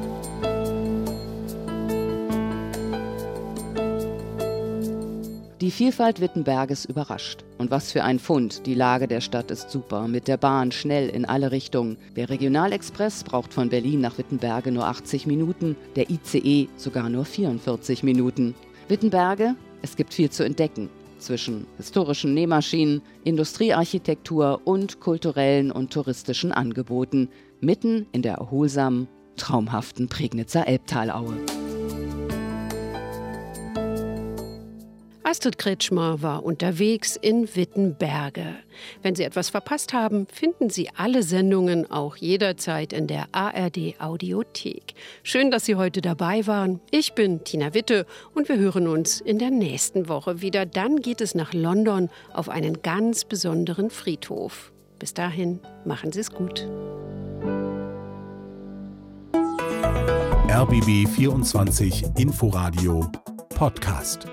Die 5.61 5.69
Vielfalt 5.69 6.21
Wittenberges 6.21 6.85
überrascht. 6.85 7.45
Und 7.59 7.69
was 7.69 7.91
für 7.91 8.03
ein 8.03 8.17
Fund. 8.17 8.65
Die 8.65 8.73
Lage 8.73 9.07
der 9.07 9.21
Stadt 9.21 9.51
ist 9.51 9.69
super. 9.69 10.07
Mit 10.07 10.27
der 10.27 10.37
Bahn 10.37 10.71
schnell 10.71 11.07
in 11.07 11.23
alle 11.23 11.51
Richtungen. 11.51 11.97
Der 12.15 12.31
Regionalexpress 12.31 13.23
braucht 13.23 13.53
von 13.53 13.69
Berlin 13.69 14.01
nach 14.01 14.17
Wittenberge 14.17 14.71
nur 14.71 14.87
80 14.87 15.27
Minuten, 15.27 15.75
der 15.95 16.09
ICE 16.09 16.67
sogar 16.77 17.09
nur 17.09 17.25
44 17.25 18.01
Minuten. 18.01 18.55
Wittenberge, 18.87 19.53
es 19.83 19.95
gibt 19.95 20.15
viel 20.15 20.31
zu 20.31 20.43
entdecken. 20.43 20.89
Zwischen 21.19 21.67
historischen 21.77 22.33
Nähmaschinen, 22.33 23.03
Industriearchitektur 23.23 24.61
und 24.63 24.99
kulturellen 24.99 25.71
und 25.71 25.93
touristischen 25.93 26.51
Angeboten. 26.51 27.29
Mitten 27.59 28.07
in 28.13 28.23
der 28.23 28.37
erholsamen, 28.37 29.07
traumhaften 29.37 30.07
Prignitzer 30.07 30.67
Elbtalaue. 30.67 31.35
Astrid 35.31 35.57
Kretschmer 35.57 36.21
war 36.21 36.43
unterwegs 36.43 37.15
in 37.15 37.55
Wittenberge. 37.55 38.53
Wenn 39.01 39.15
Sie 39.15 39.23
etwas 39.23 39.47
verpasst 39.47 39.93
haben, 39.93 40.27
finden 40.27 40.69
Sie 40.69 40.89
alle 40.97 41.23
Sendungen 41.23 41.89
auch 41.89 42.17
jederzeit 42.17 42.91
in 42.91 43.07
der 43.07 43.27
ARD 43.31 43.95
Audiothek. 43.99 44.93
Schön, 45.23 45.49
dass 45.49 45.63
Sie 45.63 45.75
heute 45.75 46.01
dabei 46.01 46.45
waren. 46.47 46.81
Ich 46.91 47.13
bin 47.13 47.45
Tina 47.45 47.73
Witte 47.73 48.05
und 48.35 48.49
wir 48.49 48.57
hören 48.57 48.89
uns 48.89 49.21
in 49.21 49.39
der 49.39 49.51
nächsten 49.51 50.09
Woche 50.09 50.41
wieder. 50.41 50.65
Dann 50.65 50.97
geht 50.97 51.21
es 51.21 51.33
nach 51.33 51.53
London 51.53 52.09
auf 52.33 52.49
einen 52.49 52.81
ganz 52.81 53.23
besonderen 53.23 53.89
Friedhof. 53.89 54.73
Bis 54.99 55.13
dahin, 55.13 55.61
machen 55.85 56.11
Sie 56.11 56.19
es 56.19 56.31
gut. 56.31 56.67
RBB 60.49 61.07
24 61.07 62.03
Inforadio 62.17 63.09
Podcast. 63.55 64.27